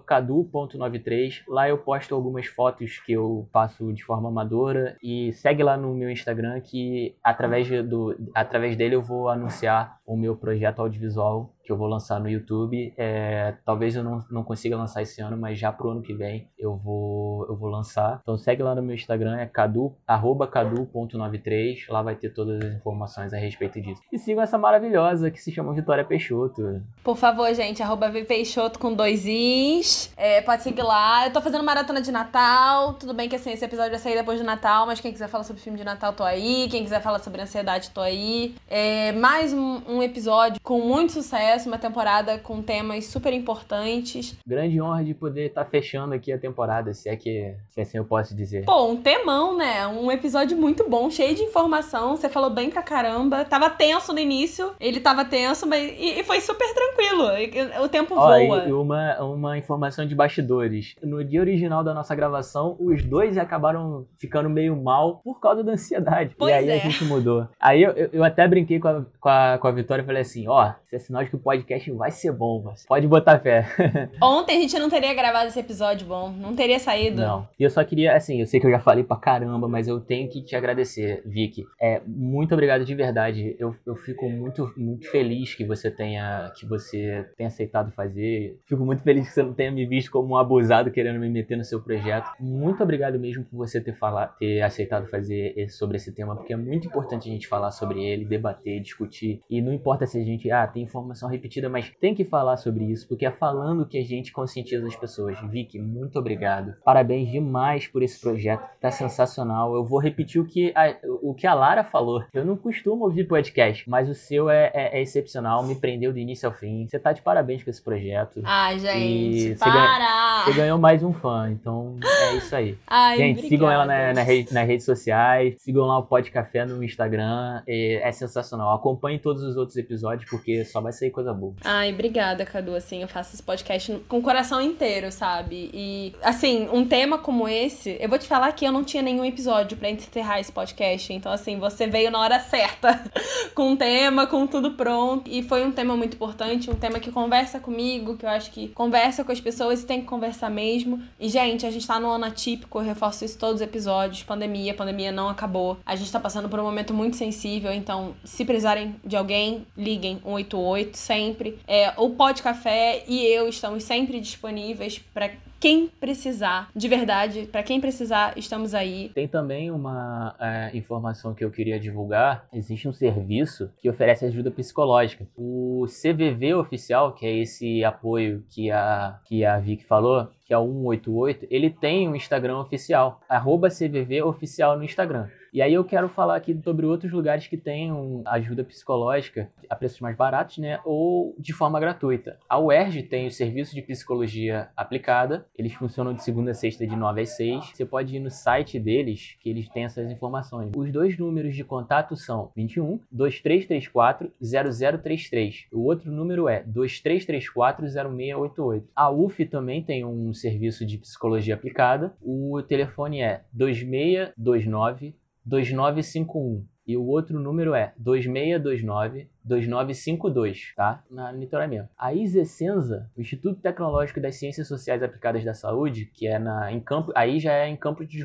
cadu.93. 0.06 1.42
Lá 1.48 1.68
eu 1.68 1.78
posto 1.78 2.14
algumas 2.14 2.46
fotos 2.46 2.98
que 2.98 3.12
eu 3.12 3.48
faço 3.52 3.92
de 3.92 4.04
forma 4.04 4.28
amadora. 4.28 4.96
E 5.02 5.32
segue 5.32 5.62
lá 5.62 5.76
no 5.76 5.94
meu 5.94 6.10
Instagram 6.10 6.60
que 6.60 7.14
através 7.22 7.68
do 7.86 8.16
através 8.40 8.76
dele 8.76 8.94
eu 8.96 9.02
vou 9.02 9.28
anunciar 9.28 9.99
o 10.10 10.16
meu 10.16 10.34
projeto 10.34 10.80
audiovisual 10.80 11.54
que 11.70 11.72
eu 11.72 11.76
vou 11.76 11.86
lançar 11.86 12.18
no 12.18 12.28
YouTube. 12.28 12.92
É, 12.96 13.54
talvez 13.64 13.94
eu 13.94 14.02
não, 14.02 14.24
não 14.28 14.42
consiga 14.42 14.76
lançar 14.76 15.02
esse 15.02 15.20
ano, 15.20 15.36
mas 15.36 15.56
já 15.56 15.70
pro 15.70 15.90
ano 15.90 16.02
que 16.02 16.12
vem 16.12 16.48
eu 16.58 16.76
vou, 16.76 17.46
eu 17.46 17.56
vou 17.56 17.68
lançar. 17.68 18.18
Então 18.20 18.36
segue 18.36 18.60
lá 18.60 18.74
no 18.74 18.82
meu 18.82 18.96
Instagram, 18.96 19.38
é 19.38 19.46
cadu, 19.46 19.94
arroba 20.04 20.48
cadu.93. 20.48 21.88
Lá 21.88 22.02
vai 22.02 22.16
ter 22.16 22.30
todas 22.30 22.60
as 22.64 22.74
informações 22.74 23.32
a 23.32 23.36
respeito 23.36 23.80
disso. 23.80 24.02
E 24.12 24.18
sigam 24.18 24.42
essa 24.42 24.58
maravilhosa 24.58 25.30
que 25.30 25.40
se 25.40 25.52
chama 25.52 25.72
Vitória 25.72 26.04
Peixoto. 26.04 26.82
Por 27.04 27.16
favor, 27.16 27.54
gente, 27.54 27.80
arroba 27.80 28.10
Peixoto 28.26 28.80
com 28.80 28.92
dois 28.92 29.24
is. 29.24 30.12
É, 30.16 30.40
pode 30.42 30.64
seguir 30.64 30.82
lá. 30.82 31.28
Eu 31.28 31.32
tô 31.32 31.40
fazendo 31.40 31.62
maratona 31.62 32.00
de 32.00 32.10
Natal. 32.10 32.94
Tudo 32.94 33.14
bem 33.14 33.28
que 33.28 33.36
assim, 33.36 33.52
esse 33.52 33.64
episódio 33.64 33.90
vai 33.90 34.00
sair 34.00 34.16
depois 34.16 34.40
do 34.40 34.44
Natal, 34.44 34.86
mas 34.86 35.00
quem 35.00 35.12
quiser 35.12 35.28
falar 35.28 35.44
sobre 35.44 35.62
filme 35.62 35.78
de 35.78 35.84
Natal, 35.84 36.12
tô 36.12 36.24
aí. 36.24 36.66
Quem 36.68 36.82
quiser 36.82 37.00
falar 37.00 37.20
sobre 37.20 37.40
ansiedade, 37.40 37.90
tô 37.90 38.00
aí. 38.00 38.56
É, 38.68 39.12
mais 39.12 39.52
um, 39.52 39.80
um 39.86 39.99
episódio 40.02 40.60
com 40.62 40.80
muito 40.80 41.12
sucesso 41.12 41.68
uma 41.68 41.78
temporada 41.78 42.38
com 42.38 42.62
temas 42.62 43.06
super 43.06 43.32
importantes. 43.32 44.36
Grande 44.46 44.80
honra 44.80 45.04
de 45.04 45.14
poder 45.14 45.46
estar 45.46 45.64
tá 45.64 45.70
fechando 45.70 46.14
aqui 46.14 46.32
a 46.32 46.38
temporada, 46.38 46.92
se 46.94 47.08
é 47.08 47.16
que 47.16 47.54
se 47.68 47.80
assim 47.80 47.98
eu 47.98 48.04
posso 48.04 48.34
dizer. 48.34 48.64
Pô, 48.64 48.86
um 48.86 48.96
temão, 48.96 49.56
né? 49.56 49.86
Um 49.86 50.10
episódio 50.10 50.56
muito 50.56 50.88
bom, 50.88 51.10
cheio 51.10 51.34
de 51.34 51.42
informação. 51.42 52.16
Você 52.16 52.28
falou 52.28 52.50
bem 52.50 52.70
pra 52.70 52.82
caramba. 52.82 53.44
Tava 53.44 53.70
tenso 53.70 54.12
no 54.12 54.18
início, 54.18 54.72
ele 54.80 55.00
tava 55.00 55.24
tenso, 55.24 55.66
mas 55.66 55.92
e, 55.98 56.20
e 56.20 56.24
foi 56.24 56.40
super 56.40 56.72
tranquilo. 56.74 57.82
O 57.82 57.88
tempo 57.88 58.14
Ó, 58.14 58.26
voa. 58.26 58.64
E 58.66 58.72
uma, 58.72 59.20
uma 59.22 59.58
informação 59.58 60.06
de 60.06 60.14
bastidores. 60.14 60.94
No 61.02 61.24
dia 61.24 61.40
original 61.40 61.82
da 61.82 61.94
nossa 61.94 62.14
gravação, 62.14 62.76
os 62.78 63.02
dois 63.04 63.36
acabaram 63.36 64.06
ficando 64.18 64.48
meio 64.48 64.76
mal 64.76 65.20
por 65.24 65.40
causa 65.40 65.62
da 65.62 65.72
ansiedade. 65.72 66.34
Pois 66.38 66.50
e 66.50 66.54
aí 66.54 66.68
é. 66.68 66.74
a 66.74 66.78
gente 66.78 67.04
mudou. 67.04 67.48
Aí 67.58 67.82
eu, 67.82 67.92
eu, 67.92 68.10
eu 68.12 68.24
até 68.24 68.46
brinquei 68.46 68.78
com 68.78 68.88
a, 68.88 69.04
com 69.20 69.28
a, 69.28 69.58
com 69.58 69.68
a 69.68 69.72
Vitória 69.72 69.89
e 69.98 70.06
falei 70.06 70.22
assim: 70.22 70.46
ó, 70.46 70.72
isso 70.86 70.94
é 70.94 70.98
sinal 70.98 71.24
de 71.24 71.30
que 71.30 71.36
o 71.36 71.40
podcast 71.40 71.90
vai 71.92 72.10
ser 72.10 72.32
bom, 72.32 72.62
mas 72.64 72.86
pode 72.86 73.06
botar 73.08 73.40
fé. 73.40 73.66
Ontem 74.22 74.58
a 74.58 74.60
gente 74.60 74.78
não 74.78 74.88
teria 74.88 75.12
gravado 75.12 75.48
esse 75.48 75.58
episódio 75.58 76.06
bom, 76.06 76.30
não 76.30 76.54
teria 76.54 76.78
saído. 76.78 77.20
Não. 77.20 77.48
E 77.58 77.62
eu 77.62 77.70
só 77.70 77.82
queria, 77.84 78.16
assim, 78.16 78.40
eu 78.40 78.46
sei 78.46 78.60
que 78.60 78.66
eu 78.66 78.70
já 78.70 78.78
falei 78.78 79.04
pra 79.04 79.16
caramba, 79.16 79.68
mas 79.68 79.88
eu 79.88 80.00
tenho 80.00 80.28
que 80.28 80.42
te 80.42 80.54
agradecer, 80.54 81.22
Vicky. 81.26 81.64
É, 81.80 82.00
muito 82.06 82.52
obrigado 82.52 82.84
de 82.84 82.94
verdade. 82.94 83.56
Eu, 83.58 83.74
eu 83.84 83.96
fico 83.96 84.28
muito, 84.28 84.72
muito 84.76 85.10
feliz 85.10 85.54
que 85.54 85.64
você 85.64 85.90
tenha 85.90 86.52
que 86.56 86.66
você 86.66 87.28
tenha 87.36 87.48
aceitado 87.48 87.90
fazer. 87.92 88.58
Fico 88.66 88.84
muito 88.84 89.02
feliz 89.02 89.28
que 89.28 89.34
você 89.34 89.42
não 89.42 89.52
tenha 89.52 89.70
me 89.70 89.86
visto 89.86 90.10
como 90.10 90.34
um 90.34 90.36
abusado 90.36 90.90
querendo 90.90 91.18
me 91.18 91.28
meter 91.28 91.56
no 91.56 91.64
seu 91.64 91.80
projeto. 91.80 92.30
Muito 92.38 92.82
obrigado 92.82 93.18
mesmo 93.18 93.44
por 93.44 93.56
você 93.56 93.80
ter 93.80 93.94
falado, 93.94 94.36
ter 94.38 94.62
aceitado 94.62 95.06
fazer 95.08 95.68
sobre 95.68 95.96
esse 95.96 96.12
tema, 96.12 96.36
porque 96.36 96.52
é 96.52 96.56
muito 96.56 96.86
importante 96.86 97.28
a 97.28 97.32
gente 97.32 97.48
falar 97.48 97.70
sobre 97.70 98.02
ele, 98.04 98.24
debater, 98.24 98.80
discutir. 98.80 99.42
E 99.48 99.60
não 99.60 99.72
importa 99.80 100.06
se 100.06 100.18
a 100.18 100.24
gente, 100.24 100.50
ah, 100.50 100.66
tem 100.66 100.82
informação 100.82 101.28
repetida, 101.28 101.68
mas 101.68 101.90
tem 101.98 102.14
que 102.14 102.24
falar 102.24 102.58
sobre 102.58 102.84
isso, 102.84 103.08
porque 103.08 103.24
é 103.24 103.30
falando 103.30 103.86
que 103.86 103.98
a 103.98 104.04
gente 104.04 104.30
conscientiza 104.30 104.86
as 104.86 104.94
pessoas. 104.94 105.38
Vicky, 105.48 105.78
muito 105.78 106.18
obrigado. 106.18 106.74
Parabéns 106.84 107.30
demais 107.30 107.86
por 107.86 108.02
esse 108.02 108.20
projeto, 108.20 108.62
tá 108.78 108.90
sensacional. 108.90 109.74
Eu 109.74 109.84
vou 109.84 109.98
repetir 109.98 110.40
o 110.40 110.44
que 110.44 110.72
a, 110.76 110.96
o 111.22 111.34
que 111.34 111.46
a 111.46 111.54
Lara 111.54 111.82
falou. 111.82 112.22
Eu 112.32 112.44
não 112.44 112.56
costumo 112.56 113.04
ouvir 113.04 113.26
podcast, 113.26 113.88
mas 113.88 114.08
o 114.08 114.14
seu 114.14 114.50
é, 114.50 114.70
é, 114.74 114.98
é 114.98 115.02
excepcional, 115.02 115.64
me 115.64 115.74
prendeu 115.74 116.12
do 116.12 116.18
início 116.18 116.46
ao 116.48 116.54
fim. 116.54 116.86
Você 116.86 116.98
tá 116.98 117.12
de 117.12 117.22
parabéns 117.22 117.64
com 117.64 117.70
esse 117.70 117.82
projeto. 117.82 118.42
Ai, 118.44 118.78
gente, 118.78 119.58
para! 119.58 119.70
Você 119.70 119.70
ganhou, 119.70 120.44
você 120.44 120.52
ganhou 120.52 120.78
mais 120.78 121.02
um 121.02 121.12
fã, 121.12 121.50
então 121.50 121.96
é 122.04 122.36
isso 122.36 122.54
aí. 122.54 122.76
Ai, 122.86 123.16
gente, 123.16 123.38
obrigada. 123.38 123.48
sigam 123.48 123.70
ela 123.70 123.86
na, 123.86 124.12
na 124.12 124.22
rede, 124.22 124.52
nas 124.52 124.66
redes 124.66 124.84
sociais, 124.84 125.54
sigam 125.58 125.86
lá 125.86 125.98
o 125.98 126.02
Pod 126.02 126.30
Café 126.30 126.66
no 126.66 126.82
Instagram, 126.84 127.62
é, 127.66 128.06
é 128.06 128.12
sensacional. 128.12 128.74
Acompanhe 128.74 129.18
todos 129.18 129.42
os 129.42 129.56
outros 129.60 129.76
episódios, 129.76 130.28
porque 130.28 130.64
só 130.64 130.80
vai 130.80 130.92
sair 130.92 131.10
coisa 131.10 131.32
boa. 131.32 131.54
Ai, 131.64 131.92
obrigada, 131.92 132.44
Cadu. 132.44 132.74
Assim, 132.74 133.02
eu 133.02 133.08
faço 133.08 133.34
esse 133.34 133.42
podcast 133.42 133.92
com 134.08 134.18
o 134.18 134.22
coração 134.22 134.60
inteiro, 134.60 135.12
sabe? 135.12 135.70
E, 135.72 136.14
assim, 136.22 136.68
um 136.72 136.84
tema 136.84 137.18
como 137.18 137.48
esse, 137.48 137.96
eu 138.00 138.08
vou 138.08 138.18
te 138.18 138.26
falar 138.26 138.52
que 138.52 138.64
eu 138.64 138.72
não 138.72 138.82
tinha 138.84 139.02
nenhum 139.02 139.24
episódio 139.24 139.76
para 139.76 139.90
encerrar 139.90 140.40
esse 140.40 140.50
podcast. 140.50 141.12
Então, 141.12 141.32
assim, 141.32 141.58
você 141.58 141.86
veio 141.86 142.10
na 142.10 142.18
hora 142.18 142.40
certa, 142.40 143.02
com 143.54 143.70
um 143.70 143.76
tema, 143.76 144.26
com 144.26 144.46
tudo 144.46 144.72
pronto. 144.72 145.30
E 145.30 145.42
foi 145.42 145.64
um 145.64 145.72
tema 145.72 145.96
muito 145.96 146.14
importante, 146.14 146.70
um 146.70 146.74
tema 146.74 146.98
que 146.98 147.12
conversa 147.12 147.60
comigo, 147.60 148.16
que 148.16 148.26
eu 148.26 148.30
acho 148.30 148.50
que 148.50 148.68
conversa 148.68 149.22
com 149.24 149.32
as 149.32 149.40
pessoas 149.40 149.82
e 149.82 149.86
tem 149.86 150.00
que 150.00 150.06
conversar 150.06 150.50
mesmo. 150.50 151.00
E, 151.18 151.28
gente, 151.28 151.64
a 151.64 151.70
gente 151.70 151.86
tá 151.86 152.00
no 152.00 152.10
ano 152.10 152.24
atípico, 152.24 152.78
eu 152.78 152.82
reforço 152.82 153.24
isso 153.24 153.38
todos 153.38 153.56
os 153.56 153.62
episódios. 153.62 154.22
Pandemia 154.22 154.74
pandemia 154.80 155.12
não 155.12 155.28
acabou. 155.28 155.78
A 155.84 155.94
gente 155.94 156.10
tá 156.10 156.18
passando 156.18 156.48
por 156.48 156.58
um 156.58 156.62
momento 156.62 156.94
muito 156.94 157.16
sensível, 157.16 157.72
então 157.72 158.14
se 158.24 158.44
precisarem 158.44 158.96
de 159.04 159.16
alguém, 159.16 159.49
liguem 159.76 160.20
188 160.24 160.96
sempre. 160.96 161.58
É, 161.66 161.92
o 161.96 162.10
Pod 162.10 162.42
Café 162.42 163.04
e 163.06 163.24
eu 163.26 163.48
estamos 163.48 163.84
sempre 163.84 164.20
disponíveis 164.20 164.98
para 164.98 165.30
quem 165.60 165.88
precisar, 165.88 166.70
de 166.74 166.88
verdade, 166.88 167.46
para 167.52 167.62
quem 167.62 167.80
precisar, 167.80 168.32
estamos 168.38 168.74
aí. 168.74 169.10
Tem 169.14 169.28
também 169.28 169.70
uma 169.70 170.34
é, 170.40 170.70
informação 170.74 171.34
que 171.34 171.44
eu 171.44 171.50
queria 171.50 171.78
divulgar: 171.78 172.46
existe 172.50 172.88
um 172.88 172.92
serviço 172.94 173.70
que 173.78 173.90
oferece 173.90 174.24
ajuda 174.24 174.50
psicológica. 174.50 175.26
O 175.36 175.84
CVV 175.86 176.54
oficial, 176.54 177.12
que 177.12 177.26
é 177.26 177.36
esse 177.36 177.84
apoio 177.84 178.42
que 178.48 178.70
a, 178.70 179.18
que 179.26 179.44
a 179.44 179.58
Vicky 179.58 179.84
falou, 179.84 180.28
que 180.46 180.54
é 180.54 180.58
o 180.58 180.64
188, 180.64 181.46
ele 181.50 181.68
tem 181.68 182.08
um 182.08 182.16
Instagram 182.16 182.58
oficial, 182.58 183.20
CVV 183.28 184.22
oficial 184.22 184.78
no 184.78 184.84
Instagram. 184.84 185.28
E 185.52 185.60
aí 185.60 185.74
eu 185.74 185.84
quero 185.84 186.08
falar 186.08 186.36
aqui 186.36 186.56
sobre 186.62 186.86
outros 186.86 187.10
lugares 187.10 187.48
que 187.48 187.56
tenham 187.56 188.22
ajuda 188.24 188.62
psicológica 188.62 189.50
a 189.68 189.74
preços 189.74 190.00
mais 190.00 190.16
baratos, 190.16 190.58
né? 190.58 190.78
Ou 190.84 191.34
de 191.38 191.52
forma 191.52 191.80
gratuita. 191.80 192.38
A 192.48 192.58
UERJ 192.58 193.02
tem 193.02 193.26
o 193.26 193.30
serviço 193.32 193.74
de 193.74 193.82
psicologia 193.82 194.68
aplicada. 194.76 195.46
Eles 195.56 195.72
funcionam 195.74 196.14
de 196.14 196.22
segunda 196.22 196.52
a 196.52 196.54
sexta, 196.54 196.86
de 196.86 196.94
9 196.94 197.22
às 197.22 197.30
6. 197.30 197.72
Você 197.74 197.84
pode 197.84 198.14
ir 198.14 198.20
no 198.20 198.30
site 198.30 198.78
deles, 198.78 199.36
que 199.40 199.50
eles 199.50 199.68
têm 199.68 199.84
essas 199.84 200.08
informações. 200.10 200.70
Os 200.76 200.92
dois 200.92 201.18
números 201.18 201.56
de 201.56 201.64
contato 201.64 202.14
são 202.14 202.52
21 202.54 203.00
2334 203.10 204.32
0033. 204.40 205.66
O 205.72 205.84
outro 205.84 206.12
número 206.12 206.48
é 206.48 206.62
2334 206.62 207.86
0688. 207.88 208.88
A 208.94 209.10
UF 209.10 209.44
também 209.46 209.82
tem 209.82 210.04
um 210.04 210.32
serviço 210.32 210.86
de 210.86 210.96
psicologia 210.98 211.54
aplicada. 211.54 212.14
O 212.20 212.62
telefone 212.62 213.20
é 213.20 213.42
2629 213.52 215.18
2951. 215.44 216.64
E 216.86 216.96
o 216.96 217.06
outro 217.06 217.38
número 217.38 217.72
é 217.72 217.92
2629 217.98 219.28
2952, 219.44 220.72
tá? 220.74 221.04
Na 221.08 221.32
mesmo. 221.32 221.88
A 221.96 222.12
ISECENSA, 222.12 223.08
o 223.16 223.20
Instituto 223.20 223.60
Tecnológico 223.60 224.20
das 224.20 224.36
Ciências 224.36 224.66
Sociais 224.66 225.02
Aplicadas 225.02 225.44
da 225.44 225.54
Saúde, 225.54 226.06
que 226.06 226.26
é 226.26 226.38
na, 226.38 226.72
em 226.72 226.80
campo, 226.80 227.12
aí 227.14 227.38
já 227.38 227.52
é 227.52 227.68
em 227.68 227.76
campo 227.76 228.04
de 228.04 228.24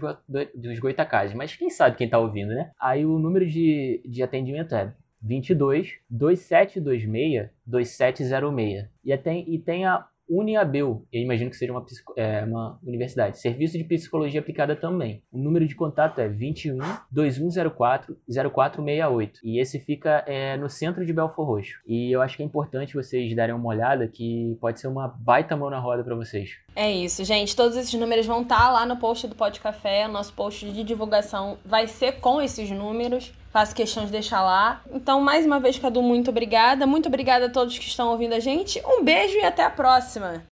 dos 0.56 0.80
Goitacazes, 0.80 1.36
mas 1.36 1.56
quem 1.56 1.70
sabe 1.70 1.96
quem 1.96 2.10
tá 2.10 2.18
ouvindo, 2.18 2.56
né? 2.56 2.72
Aí 2.80 3.06
o 3.06 3.20
número 3.20 3.46
de, 3.46 4.02
de 4.04 4.24
atendimento 4.24 4.74
é 4.74 4.92
22 5.22 6.00
2726 6.10 7.50
2706. 7.66 8.90
E 9.04 9.18
tem, 9.18 9.54
e 9.54 9.60
tem 9.60 9.86
a 9.86 10.08
Uniabel, 10.28 11.06
eu 11.12 11.22
imagino 11.22 11.50
que 11.50 11.58
seja 11.58 11.72
uma, 11.72 11.86
é, 12.16 12.44
uma 12.44 12.80
universidade. 12.84 13.40
Serviço 13.40 13.78
de 13.78 13.84
Psicologia 13.84 14.40
Aplicada 14.40 14.76
também. 14.76 15.24
O 15.32 15.38
número 15.38 15.68
de 15.68 15.76
contato 15.76 16.20
é 16.20 16.28
21 16.28 16.78
2104 17.12 18.18
0468. 18.28 19.40
E 19.44 19.60
esse 19.60 19.80
fica 19.80 20.24
é, 20.28 20.58
no 20.58 20.70
centro 20.70 21.06
de 21.06 21.14
Belfor 21.14 21.46
Roxo. 21.46 21.80
E 21.88 22.12
eu 22.12 22.22
acho 22.22 22.38
que 22.38 22.44
é 22.44 22.46
importante 22.46 22.94
vocês 22.94 23.36
darem 23.36 23.56
uma 23.56 23.70
olhada, 23.70 24.08
que 24.08 24.58
pode 24.60 24.80
ser 24.80 24.88
uma 24.88 25.08
baita 25.08 25.56
mão 25.56 25.70
na 25.70 25.80
roda 25.80 26.04
para 26.04 26.16
vocês. 26.16 26.52
É 26.76 26.92
isso, 26.92 27.24
gente. 27.24 27.56
Todos 27.56 27.78
esses 27.78 27.94
números 27.94 28.26
vão 28.26 28.42
estar 28.42 28.58
tá 28.58 28.72
lá 28.72 28.86
no 28.86 28.98
post 28.98 29.28
do 29.28 29.36
Pod 29.36 29.60
Café. 29.60 30.08
Nosso 30.08 30.34
post 30.34 30.70
de 30.72 30.84
divulgação 30.84 31.58
vai 31.64 31.88
ser 31.88 32.14
com 32.14 32.42
esses 32.42 32.70
números. 32.72 33.32
Faço 33.56 33.74
questão 33.74 34.04
de 34.04 34.12
deixar 34.12 34.42
lá. 34.42 34.82
Então, 34.92 35.22
mais 35.22 35.46
uma 35.46 35.62
vez, 35.62 35.80
Cadu, 35.80 36.02
muito 36.02 36.30
obrigada. 36.30 36.86
Muito 36.86 37.08
obrigada 37.08 37.46
a 37.46 37.50
todos 37.50 37.80
que 37.80 37.88
estão 37.88 38.10
ouvindo 38.10 38.34
a 38.34 38.40
gente. 38.42 38.84
Um 38.86 39.02
beijo 39.02 39.38
e 39.38 39.46
até 39.46 39.64
a 39.64 39.70
próxima. 39.70 40.44